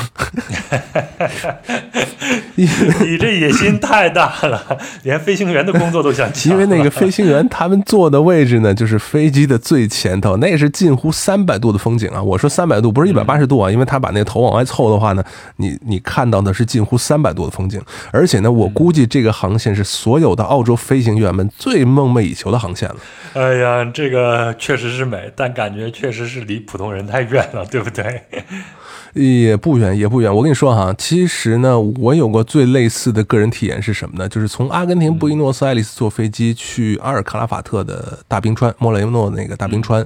[2.56, 2.68] 你
[3.06, 6.52] 你这野心太大了，连飞行员的工作都想抢。
[6.52, 12.22] 因为那个飞行员他们坐的位置呢，就是飞机的最前头，那是近乎三百度的风景啊！
[12.22, 15.24] 我说三百度不是一百八十度啊，因为他把那个头往外凑的话呢，
[15.58, 17.80] 你你看到的是近乎三百度的风景，
[18.12, 22.96] 而且呢，我估计这个航线是所有的澳洲飞行员们最梦寐以求的航线了。
[23.34, 28.15] 哎呀，这个确实是美，但感觉确实是离普通人太远了，对不对？
[29.14, 30.34] 也不远，也不远。
[30.34, 34.28] 我跟你说哈，其实呢，我有过最类似的个人体验是什么呢？
[34.28, 40.06] 就是从阿根廷布宜诺斯艾利斯坐飞机去阿尔卡拉法特的大冰川，莫雷诺那个大冰川。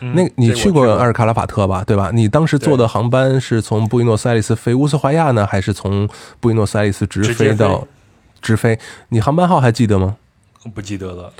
[0.00, 1.84] 那你去过阿尔卡拉法特吧？
[1.84, 2.10] 对吧？
[2.14, 6.08] 你当时坐的航班是从布宜诺斯艾利斯飞乌斯怀亚呢，还是从
[6.40, 7.86] 布宜诺斯艾利斯直飞到
[8.40, 8.78] 直飞？
[9.10, 10.16] 你航班号还记得吗？
[10.74, 11.32] 不记得了，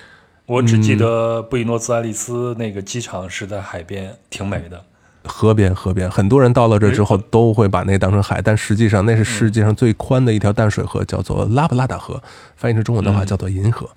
[0.44, 4.84] 我只记得布宜诺斯艾利斯那个机场是在海边，挺美的。
[5.24, 12.22] 河边，河边，很多人到了这之后都会把那当成海，但实际上那是世界上最宽的一条淡水河，叫做拉布拉达河，
[12.56, 13.88] 翻译成中文的话叫做银河。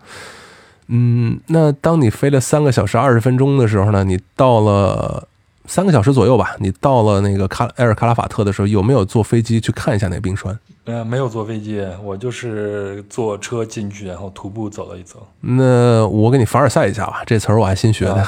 [0.87, 5.27] 嗯，那当你飞了三个小时二十分钟的时候呢，你到了
[5.65, 10.57] 三个小时左右吧，你到了那个卡埃尔卡拉法特的时候，有没有坐飞机去看一下那个冰川？
[10.85, 15.27] 呃，没有坐飞机，我就是坐车进去，然后徒步走了一走。
[15.41, 18.27] 那我给你凡尔赛一下吧，这词儿我还新学的。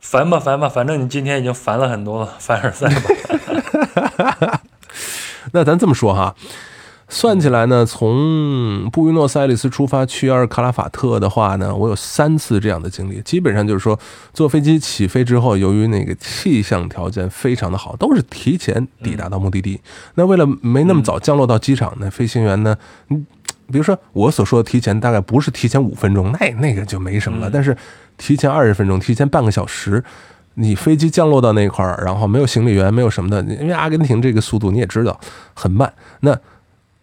[0.00, 4.60] 烦吧烦吧，反正你今天已经烦了很多了，凡尔赛吧。
[5.52, 6.34] 那咱这么说哈，
[7.14, 13.22] 算起来呢，从布宜诺斯艾利斯出发去阿尔卡拉法特的话呢，我有三次这样的经历。
[13.22, 13.96] 基本上就是说，
[14.32, 19.80] 坐飞机起飞之后，由于那个气象条件非常的好，都是提前抵达到目的地。
[20.16, 22.76] 那为了没那么早降落到机场，那飞行员呢，
[23.10, 23.24] 嗯，
[23.70, 27.48] 比如说我所说的提前，大概不是提前五分钟，那那个就没什么了。
[27.48, 27.76] 但是
[28.18, 30.02] 提前二十分钟，提前半个小时，
[30.54, 35.20] 你飞机降落到那块儿，然后没有行李员，没有什么的，因为阿根廷这个速度你也知道
[35.54, 35.92] 很慢。
[36.20, 36.36] 那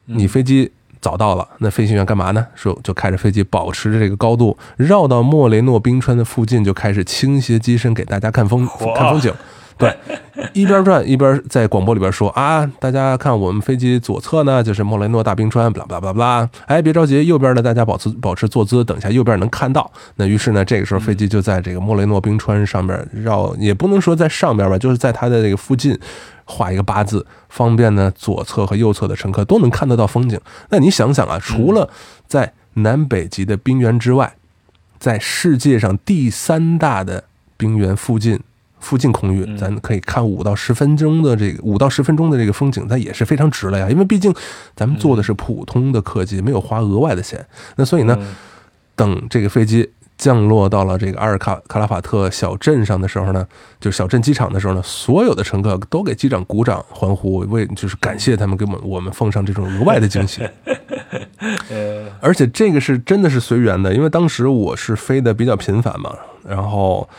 [0.05, 2.45] 你飞机早到了，那飞行员干嘛呢？
[2.53, 9.33] 说就开着飞机，保持着这个高度，绕到莫雷诺冰川的附近，就开始倾斜机身给大家看风看风景。
[9.77, 9.97] 对，
[10.53, 16.49] 一边转一边在广播里边说啊，大家看我们飞机左侧呢就是莫雷诺大冰川，巴拉巴拉巴拉。
[16.67, 19.91] 哎，别着急，右边呢大家保持保持坐姿，等一下右边能看到。
[20.17, 25.97] 那于是呢，这个时候飞机就在这个莫雷诺冰川上面绕，也不能说在上边吧，就是在它的这个附近
[26.45, 30.39] 画一个八字，方便呢左侧和右侧的乘客都能看得到风景。
[30.69, 31.89] 那你想想啊，除了
[32.27, 34.35] 在南北极的冰原之外。
[34.99, 37.23] 在世界上第三大的
[37.57, 38.39] 冰原附近。
[38.79, 43.87] 附近空域，咱可以看五到十分钟的这个五到十分钟的这个风景，那也是非常值了呀。
[43.87, 44.33] 因为毕竟
[44.75, 47.45] 咱们坐的是普通的客机，没有花额外的钱。
[47.75, 48.17] 那所以呢，
[48.95, 49.87] 等这个飞机
[50.21, 53.43] 降落到了这个阿尔卡卡拉法特小镇上的时候呢，
[53.79, 60.47] 就是小镇机场的时候呢，所有的乘客都给机长鼓掌欢呼，为就是感谢他们给我们我们奉上这种额外的惊喜。
[62.21, 66.15] 而且这个是真的是随缘的，因为当时我是飞的比较频繁嘛，
[66.47, 67.09] 然后。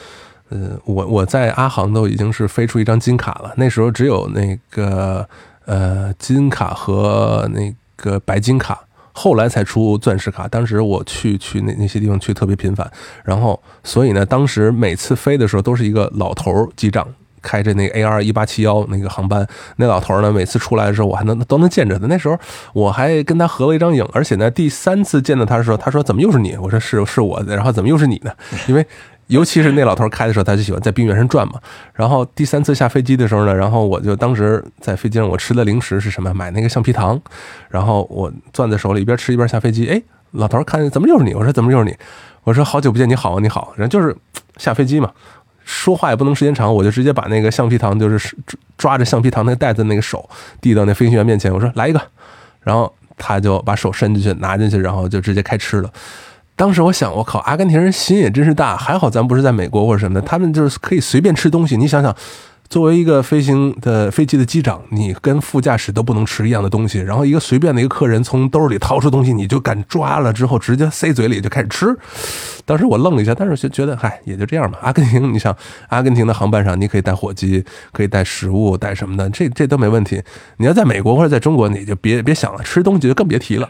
[0.48, 5.26] 呃，我我在阿航都已经是飞出一张金卡了，那时候只有那个
[5.64, 8.78] 呃金卡和那个白金卡，
[9.12, 10.48] 后来才出钻石卡。
[10.48, 12.90] 当时我去去那那些地方去特别频繁，
[13.24, 17.06] 然后所以呢，当时每次飞的时候都是一个老头机长
[17.40, 19.46] 开着那 AR 一八七幺那个航班，
[19.76, 22.06] 那老头呢每次出来的时候我还能都能见着他。
[22.06, 22.38] 那时候
[22.72, 26.56] 我还跟他合了一张影，而且呢第三次见到他的时候，他说怎么又是你？
[26.56, 28.32] 我说是是我，然后怎么又是你呢？
[28.66, 28.86] 因为。
[29.33, 31.55] 尤其是那老头开的时候，他就喜欢在冰原上转嘛。
[31.95, 36.33] 然后第三次下飞机的时候呢，然后我就当时在飞机上，我吃的零食是什么？
[36.35, 37.18] 买那个橡皮糖，
[37.70, 39.89] 然后我攥在手里，一边吃一边下飞机。
[39.89, 40.03] 哎，
[40.33, 41.33] 老头看见怎么又是你？
[41.33, 41.97] 我说怎么又是你？
[42.45, 43.72] 我说好久不见，你好，你好。
[43.76, 44.14] 然后就是
[44.59, 45.11] 下飞机嘛，
[45.64, 48.37] 说话也不能时间长，我就直接把那个橡皮糖，就是
[48.76, 50.28] 抓着橡皮糖那个袋子那个手
[50.61, 52.01] 递到那飞行员面前，我说来一个。
[52.61, 55.91] 然后他就把手伸进去拿进去，然后就直接开吃了。
[56.62, 61.76] 当时我想，我靠，阿根廷人心也真是大，还好咱不是在美国或者什么的，他们就是可以随便吃东西。
[61.76, 62.14] 你想想。
[62.70, 67.00] 作为一个飞行的飞机的机长，你跟副驾驶都不能吃一样的东西。
[67.00, 71.94] 然后一个随便的一个客人从兜里掏出东西，你就敢抓了之后直接塞嘴里就开始吃。
[72.64, 74.78] 当时我愣了一下，但是就觉得嗨，也就这样吧。
[74.80, 75.54] 阿根廷，你想
[75.90, 80.22] 阿根廷的航班上，你可以带火机，可以带食物，带什么的，这这都没问题。
[80.56, 83.68] 你要在美国或者在中国，你就别别想了，吃东西就更别提了。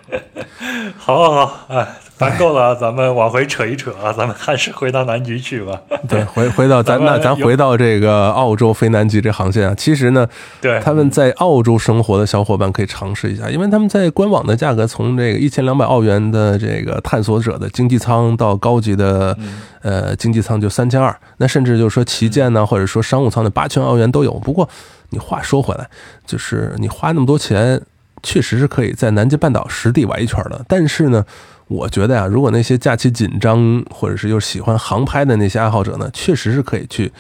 [0.97, 1.89] 好，好，好，哎。
[2.29, 4.13] 谈够了，咱们往回扯一扯啊！
[4.13, 5.81] 咱们还是回到南极去吧。
[6.09, 9.75] 对，回回到咱那，咱回到这个澳洲飞南极这航线啊。
[9.77, 10.27] 其实呢，
[10.61, 19.37] 对他们在澳洲生活的小伙伴可以尝试一下，因为他们在官网的价格从这个一千两百澳元的这个探索者的经济舱到高级的
[19.83, 24.33] 呃经济舱就三千二，那甚至就是说旗舰呢，或者说商务舱的八千澳元都有。
[24.35, 24.69] 不过
[25.11, 25.89] 你话说回来，
[26.27, 27.81] 就是你花那么多钱，
[28.23, 31.25] 确实是可以在南极半岛实地玩一圈的，但是呢。
[31.69, 37.11] 我觉得呀，如果那些假期紧张或者是又喜欢航拍的那些爱好者呢，确实是可以去，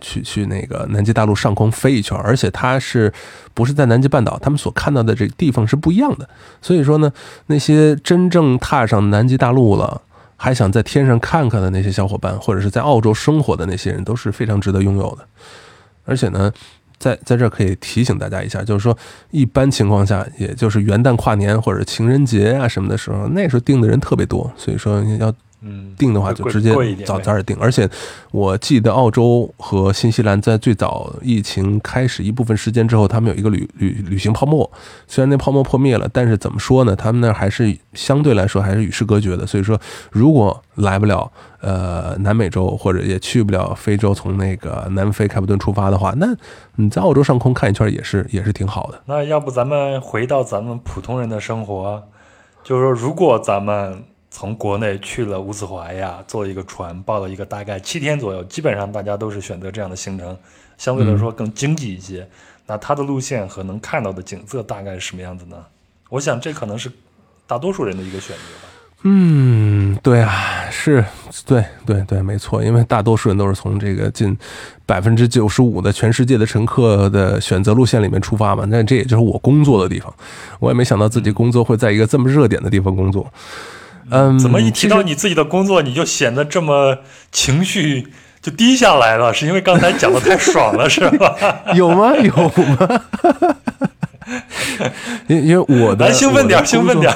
[0.00, 3.12] 去去那个南极大陆上空飞一圈，而且它是
[3.52, 6.26] 不是在南极半岛，他们所看到的这个地方是不一样的。
[6.62, 7.12] 所以说呢，
[7.48, 10.00] 那些真正踏上南极大陆了，
[10.36, 15.26] 还想在天上看看的那些小伙伴，或者是在澳洲生活的那些人，都是非常值得拥有的。
[16.06, 16.50] 而且呢。
[17.00, 18.96] 在在这可以提醒大家一下，就是说，
[19.32, 25.34] 一般情况下，也就是元旦、跨年或者情人节啊什么的时候，那时候订的人特别多，所以说要。
[25.62, 26.72] 嗯，订的话就直接
[27.04, 27.88] 早早点订，而且
[28.30, 34.70] 我记得澳洲和新西兰在最早疫情开始一部分时间之后，他们有一个旅旅旅行泡沫，
[35.06, 36.96] 虽然那泡沫破灭了，但是怎么说呢？
[36.96, 39.46] 他们那还是相对来说还是与世隔绝的。
[39.46, 39.78] 所以说，
[40.10, 41.30] 如果来不了
[41.60, 46.26] 呃南美洲，或者也去不了非洲，从那个南非开普敦出发的话，那
[46.76, 49.02] 你在澳洲上空看一圈也是也是挺好的。
[49.04, 52.02] 那要不咱们回到咱们普通人的生活，
[52.64, 54.04] 就是说，如果咱们。
[54.30, 60.36] 从国内去了乌兹怀亚，坐一个船，报了一个大概七天左右，基本上大家都是选择这样的行程，
[60.78, 62.26] 相对来说更经济一些。
[62.66, 65.56] 那它的路线和能看到的景色大概是什么样子呢？
[66.08, 66.90] 我想这可能是
[67.46, 68.68] 大多数人的一个选择吧。
[69.02, 71.04] 嗯，对啊，是
[71.46, 74.36] 对对对，没错，因为大多数人都是从这个近
[74.84, 78.64] 百分之九十五的全世界的乘客的选择路线里面出发嘛。
[78.68, 80.14] 那这也就是我工作的地方，
[80.58, 83.26] 我也没想到自己工作会在一个这么热点的地方工作。
[83.32, 83.79] 嗯，
[84.38, 86.98] 怎么一提到你自己的工作，你就显得这么
[87.30, 88.08] 情绪
[88.42, 89.32] 就低下来了？
[89.32, 91.36] 是因为刚才讲的太爽了， 是吧？
[91.74, 92.14] 有吗？
[92.18, 93.02] 有吗？
[95.28, 97.12] 因因为我的兴奋点，兴奋点。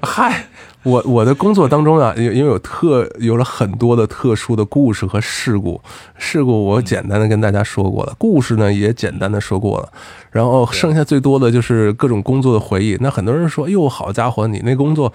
[0.00, 0.46] 嗨，
[0.82, 5.80] 我我的工作当中啊，因因为有特有了很多的特殊的故事和事故，
[6.18, 9.88] 事故我简单的跟大家说过了，故事呢也简单的说过了，
[10.30, 12.96] 然后剩下最多的就是各种工作的回忆。
[13.00, 15.12] 那很多人说，哟，好家伙，你那工作。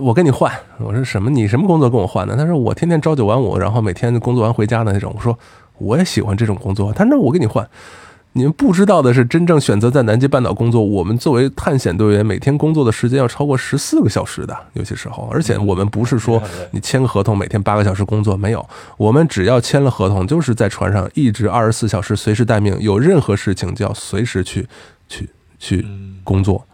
[0.00, 1.30] 我跟你换，我说什么？
[1.30, 2.36] 你什么工作跟我换呢？
[2.36, 5.12] 他说我天天朝九晚五，然后每天工作完回家的那种。
[5.16, 5.38] 我说
[5.78, 6.92] 我也喜欢这种工作。
[6.92, 7.68] 他说我跟你换。
[8.34, 15.28] 你们不知道的是，真正选择在南极半岛工作，我们作为探险队员，每天工作的时间要超过十四个小时的，有些时候。
[15.32, 18.64] 而且我们不是说你签个合同，每天八个小时工作，没有。
[18.96, 24.68] 我们只要签了合同，就是在船上一直二十四小时随时待命，有任何事情就要随时去
[25.08, 25.28] 去
[25.58, 25.84] 去
[26.22, 26.64] 工作。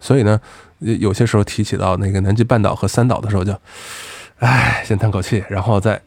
[0.00, 0.40] 所以呢。
[0.82, 3.56] 有些时候提起到那个南极半岛和三岛的时候，就，
[4.38, 6.00] 唉，先叹口气，然后再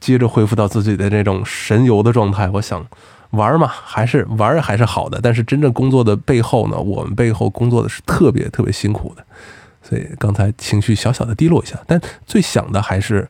[0.00, 2.48] 接着恢复到自己的这种神游的状态。
[2.50, 2.84] 我想
[3.30, 9.24] 玩嘛，还是玩还是好的，但是真正工作的背后呢，我们背后工作的是特别特别辛苦的，
[9.82, 11.78] 所以刚才情绪小小的低落一下。
[11.86, 13.28] 但最想的还是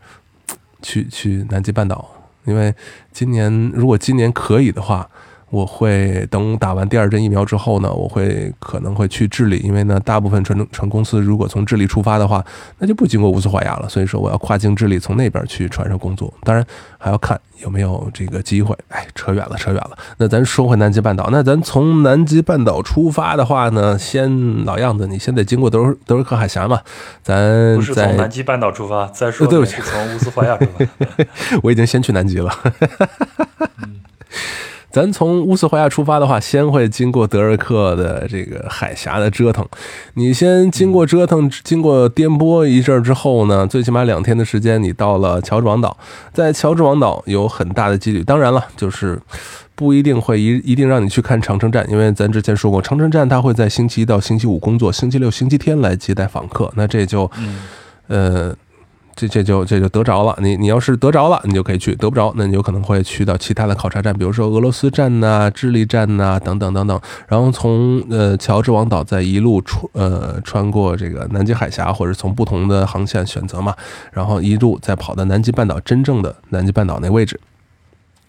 [0.82, 2.08] 去去南极半岛，
[2.44, 2.74] 因为
[3.12, 5.08] 今年如果今年可以的话。
[5.50, 12.44] 我会等打完第二针疫苗之后呢，我会可能会去智利，因为呢，大部分船船公司如果从智利出发的话，
[12.78, 13.88] 那就不经过乌斯怀亚了。
[13.88, 16.32] 所以说我要跨境智利，从那边去船上工作。
[16.42, 16.66] 当然
[16.98, 18.76] 还要看有没有这个机会。
[18.88, 19.96] 哎，扯远了，扯远了。
[20.18, 26.80] 那咱说回南极半岛，那咱从南极半岛出发的话呢，先老样子，你先得经过德尔德尔克海峡嘛。
[27.22, 30.84] 咱不是从南极半岛出发，再说对不起，从乌斯怀亚出发。
[31.62, 32.52] 我已经先去南极了。
[34.90, 39.66] 咱从乌斯怀亚出发的话，先会经过德尔克的这个海峡的折腾。
[40.14, 45.96] 你先经过折腾，经过颠簸一阵之后呢，最起码两天的时间，你到了乔治王岛。
[46.32, 49.20] 在乔治王岛有很大的几率，当然了，就是
[49.74, 56.72] 不一定会一一定让你去看长城站，因为咱之前说过，长城站它会在星期一到星期五工作，星期六、星期天来接待访客。
[56.76, 57.30] 那这就，
[58.06, 58.54] 呃。
[59.16, 67.00] 这这就这就得着了，你你要是得着了，你就可以去；得不着，那你有可能会去到其他的考察站，比如说俄罗斯站呐、智利站呐等等等等。
[67.26, 73.74] 然后从呃乔治王岛再一路穿呃穿过这个南极海峡，或者从不同的航线选择嘛，
[74.12, 77.40] 然后一路再跑到南极半岛真正的南极半岛那位置。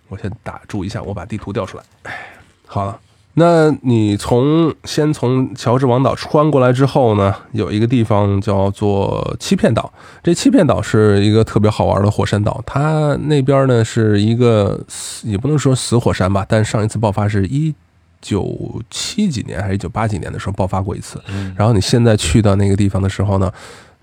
[0.08, 1.84] 我先打住一下，我把地图调出来。
[2.04, 2.18] 哎，
[2.66, 2.98] 好了。
[3.40, 9.94] 那你从先从乔治王岛穿过来之后呢，有一个地方叫做欺骗岛。
[10.24, 14.84] 这欺骗岛是一个特别好玩的火山岛，它那边呢是一个
[15.22, 17.76] 也不能说死火山吧，但上一次爆发是一
[18.20, 21.22] 九七几年还是一九八几年的时候爆发过一次。
[21.56, 23.54] 然后你现在去到那个地方的时候呢，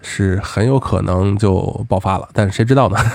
[0.00, 2.96] 是很有可能就爆发了，但是谁知道呢？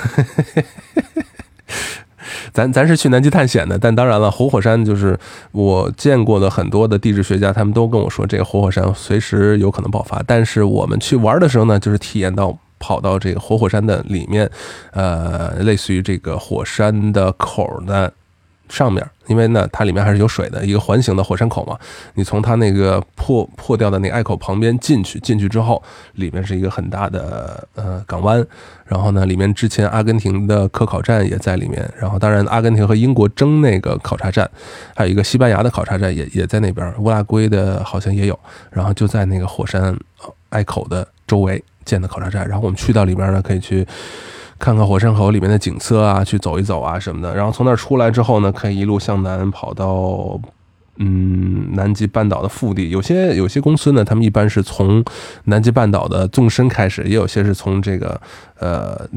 [2.54, 5.18] 咱咱是去南极探险的，但当然了，活火山就是
[5.52, 10.22] 我见过的很多的地质学家，他们都跟我说，这个活火山随时有可能爆发。
[10.26, 14.50] 但是我们去玩的时候呢，就是体验到跑到这个活火山的里面，
[14.92, 18.14] 呃，类似于这个火山的口的。
[18.70, 21.78] 上面，因为呢，它里面还是有水的，一个环形的火山口嘛。
[22.14, 25.82] 你从它那个破破掉的那个隘口旁边进去，进去之后，
[26.14, 28.46] 里面是一个很大的呃港湾。
[28.86, 31.88] 然后呢，里面之前阿根廷的科考站也在里面。
[32.00, 34.50] 然后当然，阿根廷和英国争那个考察站，
[34.96, 36.94] 还有一个西班牙的考察站也也在那边。
[37.00, 38.40] 乌拉圭的好像也有。
[38.72, 39.98] 然后就在那个火山
[40.50, 42.48] 隘口的周围建的考察站。
[42.48, 43.86] 然后我们去到里边呢，可以去。
[44.60, 47.34] 看看火山口里面的景色啊，去走一走啊什么的。
[47.34, 50.38] 然后从那儿出来之后呢，可以一路向南跑到，
[50.98, 52.90] 嗯，南极半岛的腹地。
[52.90, 55.02] 有些有些公司呢，他们一般是从
[55.46, 58.20] 南极半岛的纵深开始，也有些是从这个
[58.60, 59.10] 呃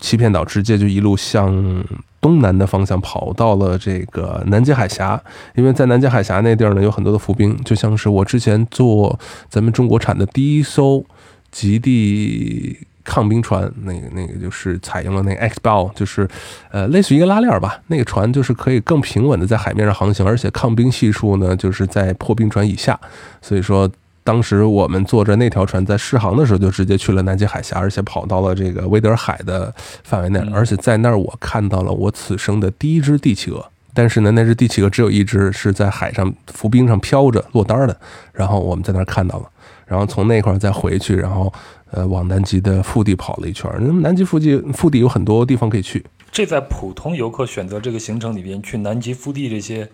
[0.00, 1.84] 欺骗岛直接就一路向
[2.20, 5.22] 东南的方向跑到了这个南极海峡。
[5.54, 9.16] 因为在南极海峡那地儿呢，有很多的浮冰，就像是我之前做
[9.48, 11.04] 咱们中国产的第一艘
[11.52, 12.78] 极地。
[13.08, 16.28] 抗冰船，那个那个就是采用了那个 X bow，，就是
[16.70, 17.80] 呃类似于一个拉链吧。
[17.86, 23.00] 那个船就是可以更平稳的在海面上航行，而且抗冰系数呢就是在破冰船以下。
[23.40, 23.90] 所以说，
[24.22, 29.72] 当时我们坐着那条船在试航的时候，就直接去了南极海峡，而且跑到了这个威德尔海的
[30.04, 30.38] 范围内。
[30.52, 33.64] 而且在那儿，我看到了我此生的第一只帝企鹅。
[33.94, 37.96] 但是呢，那只帝企鹅只有一只是在海上浮冰上飘着落单的。
[38.34, 39.46] 然后我们在那儿看到了，
[39.86, 41.50] 然后从那块儿再回去，然后。
[41.90, 43.70] 呃，往南极的腹地跑了一圈。
[43.80, 46.04] 那么南极腹地腹地有很多地方可以去。
[46.30, 49.88] 这在普通游客选择这个行程里边，去南极腹地这些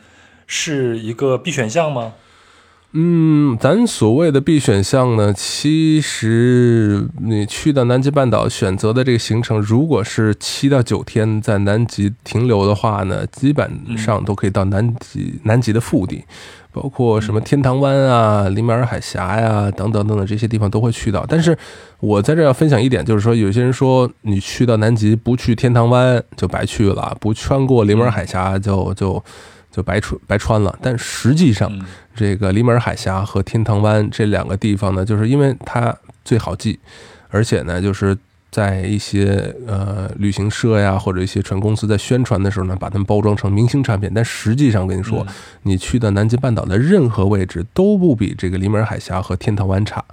[0.46, 2.14] 是一个必选项吗？
[2.96, 16.24] 嗯，咱所谓的必选项呢，其实你去到南极半岛选择的这个行程，如果是七到九天在南极停留的话呢，基本上都可以到南极南极的腹地。
[16.74, 21.24] 包括什么天堂湾啊、里马尔海峡呀等等等等这些地方都会去到。
[21.28, 21.56] 但是
[22.00, 29.22] 我在这要分享一点，就是说有些人说你去到南极不去天堂湾就白去了，不穿过里马尔海峡就就
[29.70, 30.76] 就白穿白穿了。
[30.82, 31.70] 但实际上，
[32.16, 36.80] 这个里马尔海峡和天堂湾这两个地方呢，就是因为它最好记，
[37.30, 38.18] 而且呢就是。
[38.54, 45.26] 在一些呃旅行社呀，或者一些船公司在宣传的时候呢，把它们包装成明星产品，但实际上我跟你说，
[45.62, 50.04] 你去的南极半岛的任何位置都不比这个里马尔海峡和天堂湾差，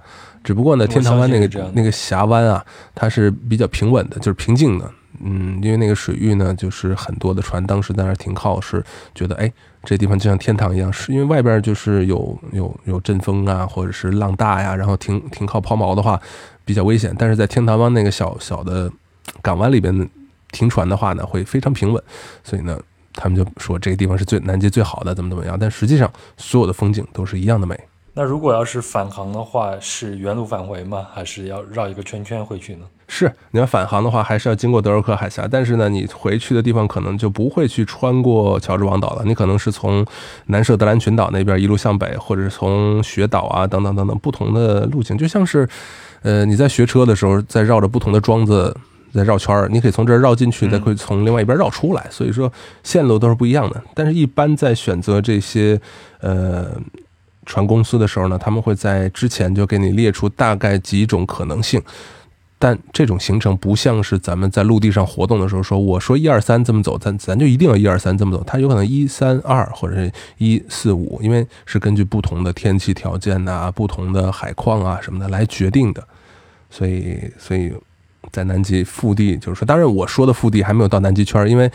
[0.43, 2.65] 只不过呢，天堂湾那个那个峡湾啊，
[2.95, 4.91] 它是比较平稳的，就是平静的，
[5.23, 8.83] 嗯，因为那个水域呢，就是很多的船当时在那儿停靠，是
[9.13, 16.19] 觉得哎，这地方就像天堂一样，是因为外边就是有有有阵风啊，或者是浪大呀，然后停停靠抛锚的话。
[16.71, 18.89] 比较危险，但是在天堂湾那个小小的
[19.41, 20.09] 港湾里边
[20.53, 22.01] 停船的话呢，会非常平稳，
[22.45, 22.79] 所以呢，
[23.13, 25.57] 他们就说这个地方是最南极最好的，怎么怎么样。
[25.59, 27.77] 但实际上，所有的风景都是一样的美。
[28.13, 31.07] 那如果要是返航的话，是原路返回吗？
[31.13, 32.85] 还是要绕一个圈圈回去呢？
[33.07, 35.47] 是，你要返航的话，还是要经过德尔克海峡。
[35.49, 40.05] 但是呢，你回去的地方可能就不会去穿过乔治王岛了，你可能是从
[40.47, 45.67] 南设德兰群岛那边一路向北，或者是从雪岛啊等等等等不同的路径，就像是，
[46.21, 48.75] 呃，你在学车的时候，在绕着不同的桩子
[49.13, 52.07] 在绕圈儿，你可以从这儿绕进去，再可以从另外一边绕出来。
[52.09, 52.51] 所以说
[52.83, 53.83] 线路都是不一样的。
[53.93, 55.79] 但是，一般在选择这些，
[56.19, 56.71] 呃。
[57.43, 61.81] 船公司的时候呢，他们会在之前就给你列出大概几种可能性，
[62.59, 76.07] 但这种行程不像是咱们在陆地上活动的时候说，我说一二三这么走，咱咱就一定要一二三这么走，它有可能一三二或者是一四五，因为是根据不同的天气条件呐、不同的海况啊什么的来决定的，
[76.71, 77.71] 所以所以。
[78.31, 81.69] 在南极腹地，就是说，当然我说的腹地还没有到南极圈，因为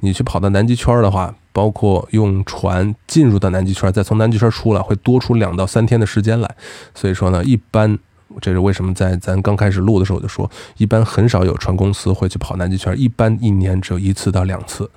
[0.00, 6.56] 你去跑到南极圈的话，包括用船进入到南极圈，再从南极圈出来，会多出两到三天的时间来。
[6.92, 7.96] 所以说呢，一般
[8.40, 14.90] 这是为什么在咱刚开始录的时候我就说，一般很少有船公司会去跑南极圈，一般一年只有一次到两次。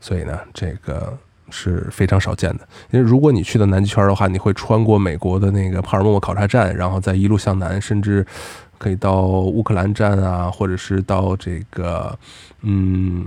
[0.00, 1.18] 所以呢，这个
[1.50, 2.60] 是非常少见的。
[2.92, 8.24] 因为如果你去到南极圈的话，你会穿过美国的那个帕尔默考察站，然后再一路向南，甚至。
[8.84, 12.14] 可以到乌克兰站啊，或者是到这个
[12.60, 13.24] 嗯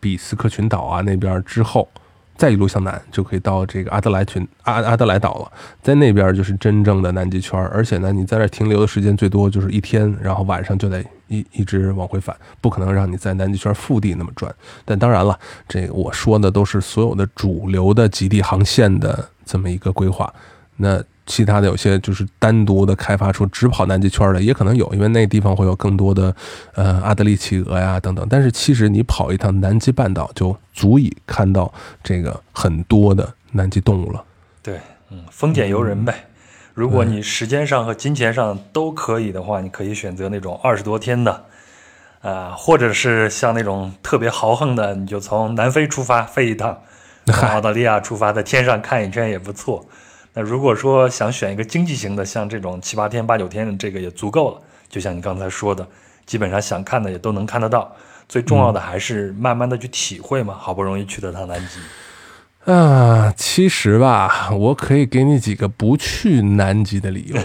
[0.00, 1.86] 比斯克群岛啊那边之后，
[2.34, 14.50] 再一路向南就可以到这个阿德莱群阿阿德莱岛了，在那边就是真正的南极圈，而且呢，你在那停留的时间最多就是一天，然后晚上就得一一直往回返，不可能让你在南极圈腹地那么转。
[14.86, 15.38] 但当然了，
[15.68, 20.32] 这个我说的都是所有的主流的极地航线的这么一个规划，
[20.76, 21.04] 那。
[21.26, 26.34] 其他的有些就是单独的开发出只跑南极圈的，也可能有，因为那地方会有更多的，
[26.74, 28.26] 呃，阿德利企鹅呀等等。
[28.30, 31.72] 但是其实你跑一趟南极半岛就足以看到
[32.02, 34.24] 这个很多的南极动物了。
[34.62, 36.26] 对，嗯，丰俭由人呗。
[36.74, 41.44] 如果你时间上和金钱上都可以的话，你可以选择那种二十多天的，
[42.20, 46.82] 啊，或者是像那种特别豪横的，你就从南非出发飞一趟，
[47.24, 49.86] 从澳大利亚出发，在天上看一圈也不错。
[50.38, 54.60] 那如果说想选一个经济型的，像这种七八天、八九天的，这个也足够了。
[54.86, 55.88] 就像你刚才说的，
[56.26, 57.90] 基本上想看的也都能看得到。
[58.28, 60.54] 最重要的还是慢慢的去体会嘛。
[60.58, 67.40] 好不容易去了趟南极，啊，其实吧，我可以给你几个不去南极的理由。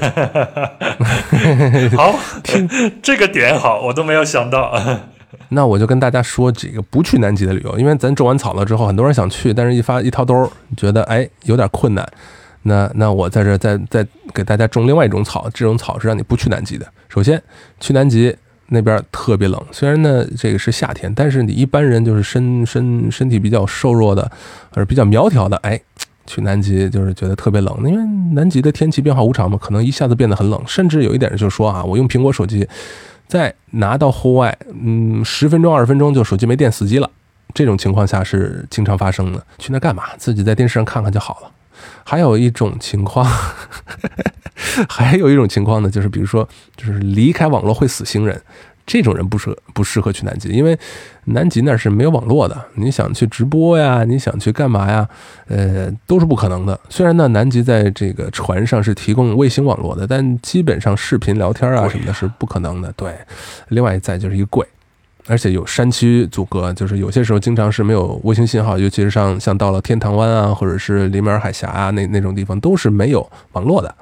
[1.95, 2.13] 好，
[2.43, 2.69] 听
[3.01, 4.77] 这个点好，我都没有想到。
[5.47, 12.05] 那我就跟大家说几个不去南极的理由，因为咱种完草了之后，很多人想去，但是一发一掏兜，觉得哎有点困难。
[12.64, 16.86] 那那我在这再再给大家种另外一种草，这种草是让你不去南极的。
[17.09, 17.41] 首先
[17.80, 18.36] 去南极
[18.68, 24.32] 那边特别冷，虽然呢这个是夏天，但是你一般人就是身身身体比较瘦弱的，
[24.70, 25.80] 或者比较苗条的，哎，
[26.26, 32.66] 去南极就是觉得特别冷，因为南极的天气变化无常嘛，可能一下子变得很冷，甚至有一点就是说啊，我用苹果手机
[33.28, 37.09] 在拿到户外，嗯，十分钟二十分钟就手机没电死机了，
[37.53, 39.45] 这种情况下是经常发生的。
[39.57, 40.03] 去那干嘛？
[40.18, 41.51] 自己在电视上看看就好了。
[42.03, 43.25] 还有一种情况，
[44.89, 48.41] 还有一种情况呢，就是比如说，就是离开网络会死星人，
[48.86, 50.78] 这种人不适合不适合去南极，因为
[51.25, 52.66] 南极那是没有网络的。
[52.75, 55.08] 你想去直播呀，你想去干嘛呀？
[55.47, 56.79] 呃，都是不可能的。
[56.89, 62.91] 虽然呢，南极在这个船上是提供卫星网络的，但基本上视频聊天啊什么的是不可能的。
[62.93, 63.13] 对，
[63.70, 64.67] 另外再就是一个贵。
[65.27, 73.95] 而且有山区阻隔，就是有些时候经常是没有卫星信号，尤其是像像到了天堂湾啊，或者是里米尔海峡啊那那种地方，都是没有网络的。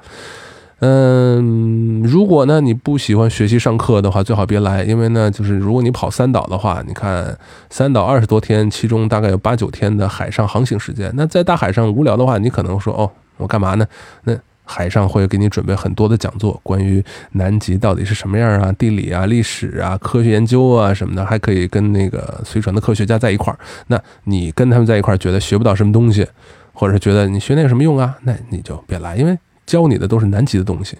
[0.80, 7.36] 嗯，如果呢你不喜欢学习上课的话，最好别来，因为呢就是如果你跑三岛的话，你看
[7.68, 13.86] 三岛二十多天，其中大概有八九天的海上航行时间，那在大海上无聊的话，你可能说哦，我干嘛呢？
[14.24, 14.34] 那。
[14.70, 23.58] 海上会给你准备很多的讲座，关于南极到底是什么样啊，地理啊、历史啊、科学研究啊什么的，还可以跟那个随船的科学家在一块儿。
[23.88, 26.24] 那你跟他们在一块儿，觉得学不到什么东西，
[26.72, 28.16] 或者是觉得你学那有什么用啊？
[28.22, 29.36] 那你就别来，因为
[29.66, 30.96] 教你的都是南极的东西，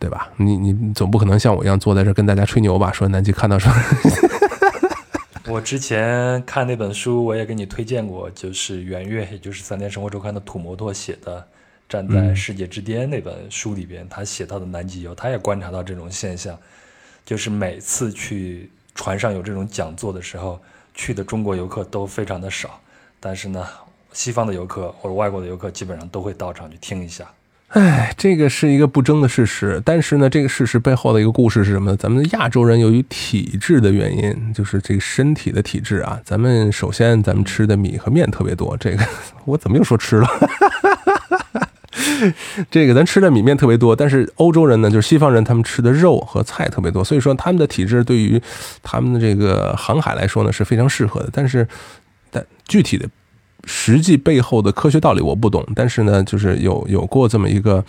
[0.00, 0.28] 对吧？
[0.36, 2.90] 你你总不可能像我一样坐在这跟大家吹牛吧？
[2.90, 3.74] 说南极看到什么？
[5.46, 11.46] 我之前看那本书，我也给你推荐过，就是袁岳，也就是三联生活周刊的土摩托写的。
[11.88, 16.58] 站在世界之巅那本书里边，他写到的南极游，他也观察到这种现象，
[17.24, 20.60] 就是每次去船上有这种讲座的时候，
[20.94, 22.80] 去的中国游客都非常的少，
[23.20, 23.66] 但是呢，
[24.12, 27.24] 西方的游客或者外国的游客基本上都会到场去听一下。
[27.68, 31.96] 哎，这个是一个不争的事实，但是呢，这个事实背后的一个故事是什么呢？
[31.96, 38.76] 咱们亚洲人由于体质的原因，就是这个身体的体质啊，咱们首先咱们吃的米和面特别多。
[38.76, 39.04] 这个
[39.44, 40.28] 我怎么又说吃了？
[42.70, 48.40] 这个咱吃的米面特别多，但是欧洲人呢，就是西方人，他们吃的肉和菜特别多，所以说他们的体质对于
[48.82, 51.30] 他们的这个航海来说呢是非常适合的。
[51.32, 51.66] 但是，
[52.30, 53.08] 但具体的。
[53.66, 57.84] 实际背后的科学道理我不懂，但是呢，就是有有过这么一个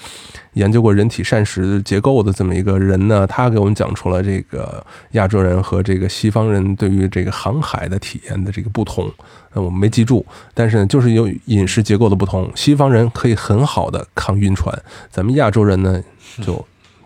[0.53, 9.11] 研究过人体膳食结构的这么一个人呢，他给我们讲出了这个亚洲人和这个西方人对于这个航海的体验的这个不同。
[9.53, 12.52] 那我们没记住，但是呢，就是有饮食结构的不同。
[12.56, 14.77] 西方人可以很好的抗晕船，
[15.10, 16.02] 咱们亚洲人呢
[16.41, 16.65] 就。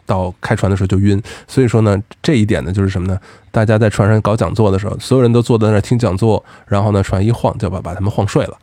[0.10, 3.19] 到开船的时候就晕，所以说呢，这一点呢就是什么呢？
[3.52, 8.57] 大家在船上搞讲座的时候，所有人都坐在那儿听讲座，然后呢，船一晃就把把他们晃睡了。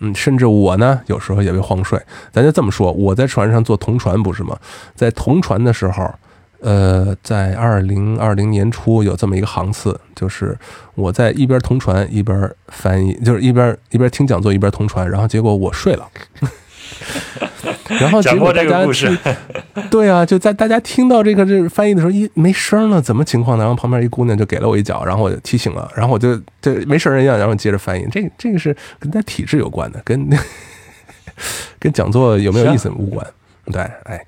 [0.00, 1.98] 嗯，甚至我呢，有时候也被晃睡。
[2.30, 4.54] 咱就这么说，我在船上坐同船不是吗？
[4.94, 6.14] 在同船的时候，
[6.60, 10.58] 呃，在二零二零年初有这么一个航次，就是
[10.94, 16.06] 我在一边同船一边翻译，就是一边一边听讲座一边同船，然后结果我睡了。
[17.98, 19.08] 然后结果大家去，
[19.90, 23.64] 对啊，就在大家听到这个这翻译的时候，一没声了，怎么情况呢？
[23.64, 28.06] 然后旁边一姑娘就给了我一脚，然后我就提醒了，然后我就这没事人一样，然后接着翻译。
[28.12, 30.28] 这这个是跟他体质有关的，跟
[31.80, 33.26] 跟讲座有没有意思无关。
[33.72, 34.24] 对，哎，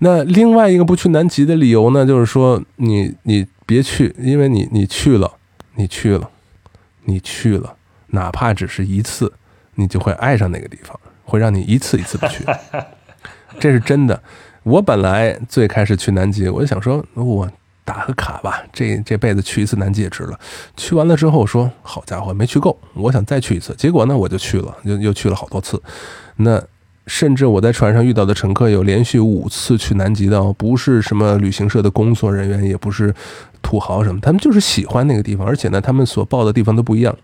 [0.00, 5.32] 那另外一个不去南极的理由呢，就是说你你别去，因为你你去了，
[5.76, 6.28] 你去了，
[7.04, 7.74] 你去了，
[8.08, 9.32] 哪怕只是一次，
[9.76, 10.98] 你就会爱上那个地方。
[11.30, 12.42] 会让你一次一次的去，
[13.58, 14.20] 这是真的。
[14.62, 17.50] 我本来最开始去南极，我就想说，我
[17.84, 20.38] 打个卡吧，这这辈子去一次南极也值了。
[20.76, 23.74] 去完了之后，说好家伙，没去够，我想再去一次。
[23.78, 25.82] 结果呢，我就去了，又又去了好多次。
[26.36, 26.62] 那
[27.06, 33.14] 甚至我在船上遇到的乘客有连续五次去南极的，不是什么旅行社的工作人员，也不是
[33.62, 37.16] 土豪什么，他们就是喜欢那个地方，而且呢，他们所报的地方都不一样。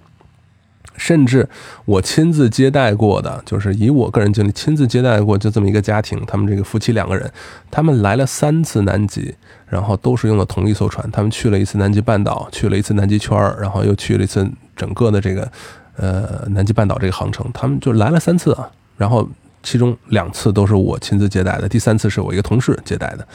[0.97, 1.49] 甚至
[1.85, 7.31] 我亲自接待过的，就是以我个人经历亲自接待过，就这么一个家庭，他们这个夫妻两个人，
[7.71, 9.35] 他们来了三次南极，
[9.67, 15.51] 然后都是用了同一艘船，他们去了一次南极半岛，去了一次南极圈然后又去了一次整个的这个
[15.97, 19.29] 呃南极半岛这个航程，他们就来了三次啊，然后
[19.63, 23.27] 其中两次都是我亲自接待的，第三次是我一个同事接待的。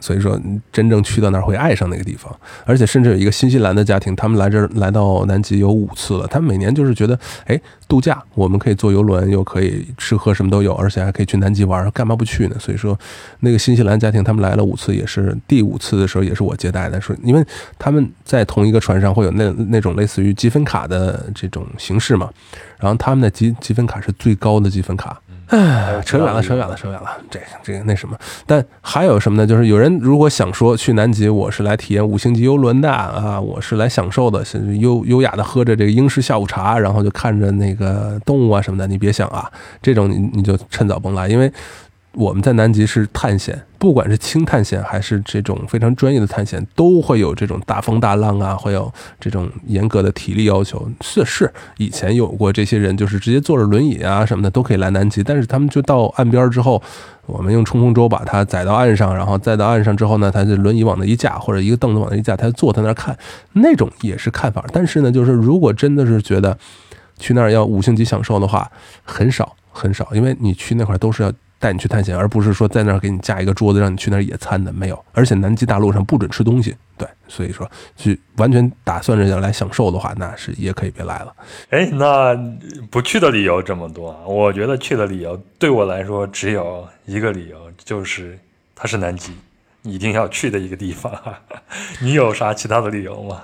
[0.00, 0.40] 所以说，
[0.72, 2.34] 真正去到那儿会爱上那个地方，
[2.64, 6.26] 而且甚至有一个新西兰的家庭，他们来这儿来到南极有五次了。
[6.26, 12.56] 他们每年就是觉得，哎，度假，我们可以坐游轮，又可以吃喝什么都有，而且还可以去南极玩，干嘛不去呢？
[12.58, 12.98] 所以说，
[13.40, 17.44] 那个新西兰家庭他们来了五次，也是第五次的时候也是我接待的，说因为
[17.78, 22.30] 他们在同一个船上会有那那种类似于积分卡的这种形式嘛，
[22.78, 25.20] 然后他们的积积分卡是最高的积分卡。
[25.48, 27.16] 哎，扯远了，扯远了，扯远了。
[27.30, 28.16] 这个，这个那什么，
[28.46, 29.46] 但还有什么呢？
[29.46, 38.86] 就是有人如果想说去南极，我是来体验五星级游轮的啊，我是来享受的，是优优雅的喝着这个英式下午茶，然后就看着那个动物啊什么的。
[38.86, 39.50] 你别想啊，
[39.80, 41.50] 这种你你就趁早甭来，因为。
[42.12, 50.90] 我们在南极是探险，不管是轻探险还是这种非常专业的探险，都会有这种大风大浪啊，会有这种严格的体力要求。
[51.00, 56.82] 是是，以前有过这些人，就是直接坐着轮椅啊什么的都可以来南极，但是他们就到岸边之后，
[57.26, 63.16] 我们用冲锋舟把他载到岸上，然后载到岸上之后呢，他就轮椅往那一架，或者一个凳子往那一架，他就坐在那儿看，
[63.52, 64.64] 那种也是看法。
[64.72, 66.58] 但是呢，就是如果真的是觉得
[67.18, 68.68] 去那儿要五星级享受的话，
[69.04, 71.32] 很少很少，因为你去那块都是要。
[71.58, 75.04] 带你去探险，而不是说在那儿给你架一个桌子让你去那儿野餐的，没有。
[75.12, 81.34] 而且南极大陆上不准吃东西，对，所以说去完全打算着要来享受的话，那是也可以别来了。
[81.70, 82.36] 哎，那
[82.90, 88.38] 不去的理由这么多，我觉得去的理由对我来说只有一个理由，就是
[88.76, 89.32] 它是南极，
[89.82, 91.12] 一定要去的一个地方。
[92.00, 93.42] 你有啥其他的理由吗？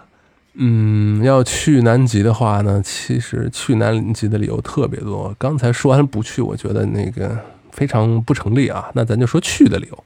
[0.55, 5.35] 嗯，要去南极的话呢，其实去南极的理由特别多。
[5.37, 7.37] 刚才说完不去，我觉得那个。
[7.75, 8.89] 非常不成立啊！
[8.95, 10.05] 那咱就说去的理由。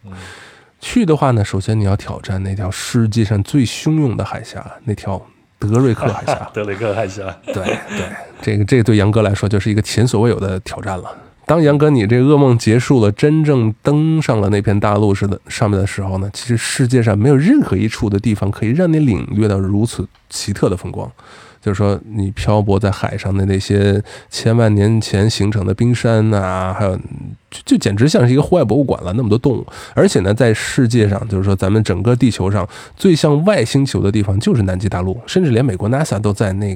[0.81, 5.21] 去的话呢，首先你要挑战那条世界上最汹涌的海峡，那条
[5.59, 6.49] 德瑞克海峡。
[6.55, 7.25] 德瑞克海峡。
[7.47, 8.09] 对对，
[8.41, 11.15] 这个这个对杨哥来说就是一个前所未有的挑战了。
[11.45, 21.11] 当杨哥你这噩梦结束了，真正登上了那片大陆似的上面的时候呢，其实世界上没有任何一处的地方可以让你领略到如此奇特的风光。
[21.69, 26.97] 就是说，你漂泊在海上的那些千万年前形成的冰山呐，还有，
[27.51, 29.13] 就就简直像是一个户外博物馆了。
[29.13, 32.67] 那么多动物，而且呢，在世界上，就是说，咱们整个地球上
[32.97, 36.75] 最像外星球的地方就是南极大陆，甚至连美国 NASA 都在那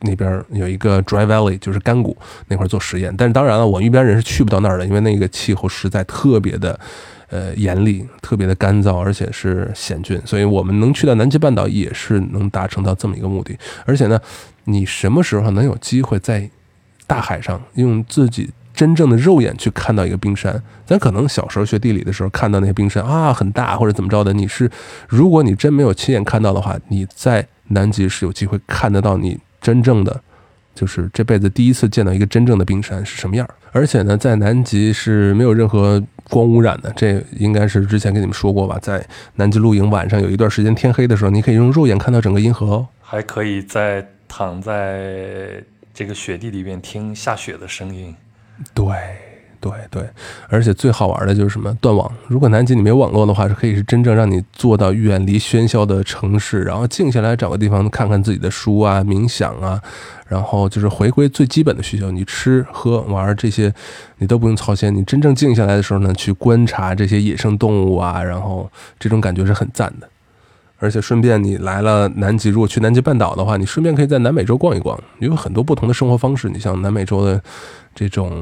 [0.00, 2.16] 那边有一个 Dry Valley，就是干谷
[2.48, 3.14] 那块做实验。
[3.14, 6.80] 但是当然了，我一般人是去不到那儿的，因为那个气候实在特别的。
[7.30, 13.56] 呃，严厉，特别的干燥，而且是险峻，所以我们能去到南极半岛，也是能达成到这么一个目的。
[13.86, 14.20] 而且呢，
[14.64, 16.50] 你什么时候能有机会在
[17.06, 20.60] 大海上用自己真正的肉眼去看到一个冰山？
[20.84, 24.32] 咱可能小时候学地理的时候看到那些冰山啊，很大或者怎么着的。
[24.32, 24.68] 你是，
[25.08, 30.20] 如果你真没有亲眼看到的话，你在南极是有机会看得到你真正的。
[30.72, 36.92] 就是这辈子第一次见到一个真正的冰山是什么样，而且呢，在南极是没有任何光污染的。
[36.96, 38.78] 这应该是之前跟你们说过吧？
[38.80, 39.04] 在
[39.36, 48.14] 南极露营，晚上有一段时间天黑的时候，你可以用肉眼看到整个银河哦，还可以在躺在这个雪地里面听下雪的声音。
[48.74, 48.86] 对。
[49.62, 50.08] 对对，
[50.48, 52.10] 而且最好玩的就是什么断网。
[52.28, 59.78] 如果南极你没有网络的话，是可以是真正让你做到远离喧嚣的城市，然后静下来找个地方看看自己的书啊、冥想啊，
[60.30, 62.08] 然后就是回归最基本的需求。
[62.12, 63.74] 你吃喝玩这些，
[64.18, 64.94] 你都不用操心。
[64.94, 68.70] 你真正静下来的时候呢，去观察这些野生动物啊，然后
[69.00, 70.08] 这种感觉是很赞的。
[70.80, 76.48] 而且顺便你来了南极，如果去南极半岛的话，你顺便可以在南美洲逛一逛，有很多不同的生活方式。
[76.48, 77.40] 你像南美洲的
[77.94, 78.32] 这种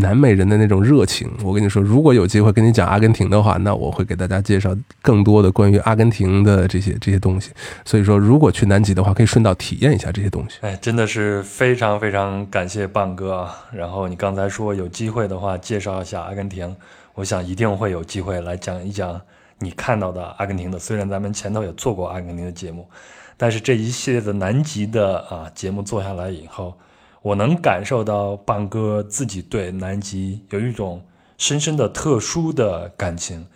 [0.00, 7.52] 南美人的那种热情，我跟你说，如果有机会跟你讲阿根廷的话，那我会给大家介绍更多的关于阿根廷的这些这些东西。
[7.84, 10.58] 所以说，如果去南极的话，可以顺道体验一下这些东西。
[10.62, 13.54] 哎，真的是非常非常感谢棒哥啊！
[13.72, 16.74] 然后你刚才说有机会的话，介绍一下阿根廷，
[17.14, 19.20] 我想一定会有机会来讲一讲。
[19.62, 22.88] 你看到的阿根廷的，虽然咱们前头也做过阿根廷的节目，
[23.36, 26.74] 但是这一系列的南极的啊节目做下来以后，
[27.20, 31.02] 我能感受到棒哥自己对南极有一种
[31.36, 33.46] 深深的特殊的感情，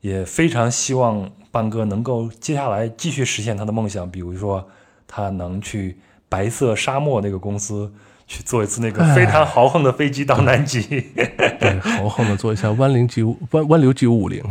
[0.00, 4.68] 也非常希望棒哥能够接下来继续实现他的梦想，比如说
[5.06, 5.96] 他能去
[6.28, 7.92] 白色沙漠那个公司。
[8.26, 10.82] 去坐一次那个非常豪横的飞机到南极，
[11.60, 14.42] 对，豪横的坐一下湾零 G 五湾湾流 G 五五零。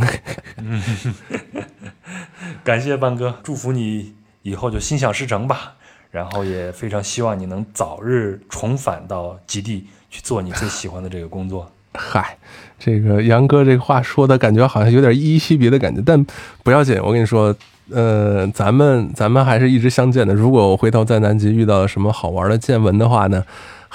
[2.64, 5.74] 感谢班哥，祝福你以后就心想事成吧。
[6.12, 11.70] 然后也非常希望你能早日重返到极地去做你最喜欢的这个工作。
[11.94, 12.38] 嗨，
[12.80, 16.26] 这个杨哥这个话说的感觉好像有点依依惜别的感觉，但
[16.64, 17.54] 不要紧，我跟你说。
[17.92, 20.34] 呃，咱们咱们还是一直相见的。
[20.34, 23.44] 如果我回头在南极遇到什么好玩的见闻的话呢，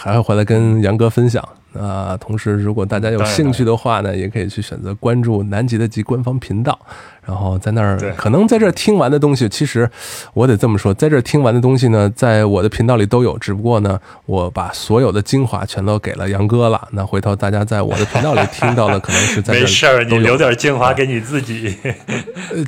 [0.03, 1.47] 还会回来跟杨哥分享。
[1.79, 6.77] 啊，同时如果大家有兴趣的话呢，也可以去选择关注南极的极官方频道。
[7.25, 9.89] 然后在那儿，可能在这儿听完的东西，其实
[10.35, 16.89] 我得这么说，在这儿听完的东西呢，在我的频道里都有，只不过呢，我把所有的精华全都给了杨哥了。
[16.91, 21.77] 那回头大家在我的频道里听到的，可能是在 没事儿，你留点精华给你自己，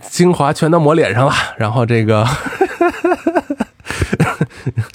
[0.08, 1.32] 精华全都抹脸上了。
[1.56, 2.24] 然后这个，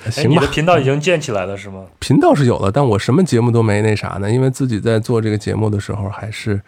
[0.10, 0.30] 行吧？
[0.30, 1.86] 你的频道已经建起来了是吗？
[2.00, 6.62] 频道是有了，但我什么节目都没那啥呢，因为自己在做这个节目的时候还是。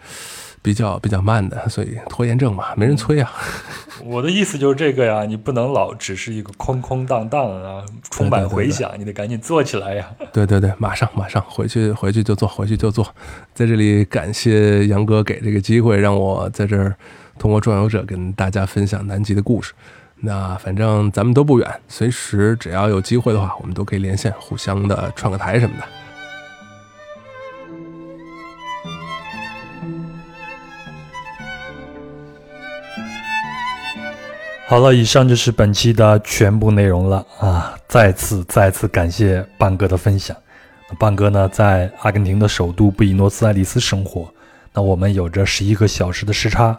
[0.62, 3.32] 比较比较慢的，所以拖延症嘛，没人催啊。
[4.04, 10.10] 我的意思就是这个呀，你不能老只是一个空空荡荡啊，充满回响，你得赶紧做起来呀。
[10.34, 13.02] 对对对，马上马上回去回去就做，回去就做。
[13.54, 16.94] 在这里感谢杨哥给这个机会，让我在这儿
[17.38, 19.72] 通过壮游者跟大家分享南极的故事。
[20.22, 25.84] 那反正咱们都不远，随时只要有机会的话，我们都可以连线，互相的串个台什么的。
[34.68, 37.74] 好了，以上就是本期的全部内容了啊！
[37.88, 40.36] 再次再次感谢半哥的分享。
[40.96, 44.32] 半哥呢，在阿根廷的首都布宜诺斯艾利斯生活，
[44.72, 46.78] 那我们有着十一个小时的时差，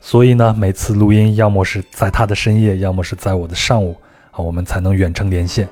[0.00, 3.96] 所以呢，每次录音要么是在他的深夜，要么是在我的上午
[4.30, 5.68] 啊，我们才能远程连线。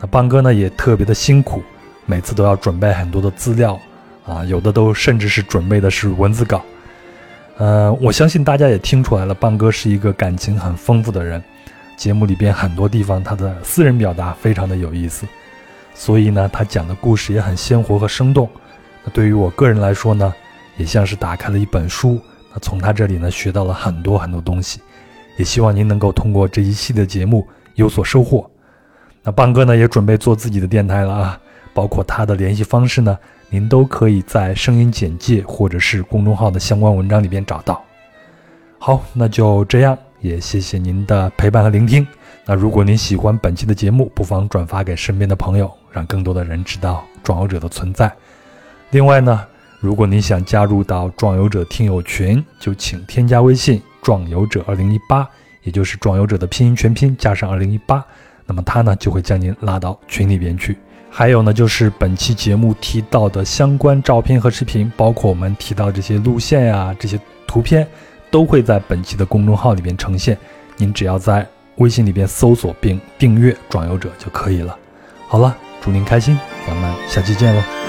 [0.00, 1.62] 那邦哥呢，也特别的辛苦，
[2.04, 3.78] 每次都要准备很多的资料
[4.26, 6.62] 啊，有的都甚至是准备的是文字稿。
[7.58, 11.42] 呃，我相信大家也听出来了，邦哥是一个感情很丰富的人。
[11.96, 15.24] 节目里边很多地方，他的私人表达非常的有意思，
[15.94, 18.50] 所以呢，他讲的故事也很鲜活和生动。
[19.04, 20.34] 那对于我个人来说呢，
[20.76, 22.20] 也像是打开了一本书。
[22.52, 24.80] 那从他这里呢，学到了很多很多东西。
[25.38, 28.48] 也希望您能够通过这一系列节目有所收获。
[29.22, 31.40] 那棒哥呢，也准备做自己的电台了啊，
[31.72, 33.18] 包括他的联系方式呢。
[33.54, 37.84] 您都可以在声音简介或者是公众号的相关文章里边找到。
[38.78, 42.06] 好，那就这样，也谢谢您的陪伴和聆听。
[42.46, 48.10] 那如果您喜欢本期的节目，不妨转发给身边的朋友，让更多的人知道壮游者的存在。
[48.90, 49.46] 另外呢，
[49.82, 55.28] 如果您想加入到壮游者听友群，就请添加微信“壮游者二零一八”，
[55.64, 58.02] 也就是壮游者的拼音全拼加上二零一八。
[58.46, 60.78] 那么他呢就会将您拉到群里边去。
[61.10, 67.84] 还有呢，就是本期节目提到的相关照片和视频，包括我们提到这些路线呀、这些图片，
[68.30, 70.38] 都会在本期的公众号里边呈现。
[70.76, 71.44] 您只要在
[71.78, 74.78] 微信里边搜索并订阅“壮游者”就可以了。
[75.26, 76.38] 好了，祝您开心，
[76.68, 77.81] 咱们下期见喽。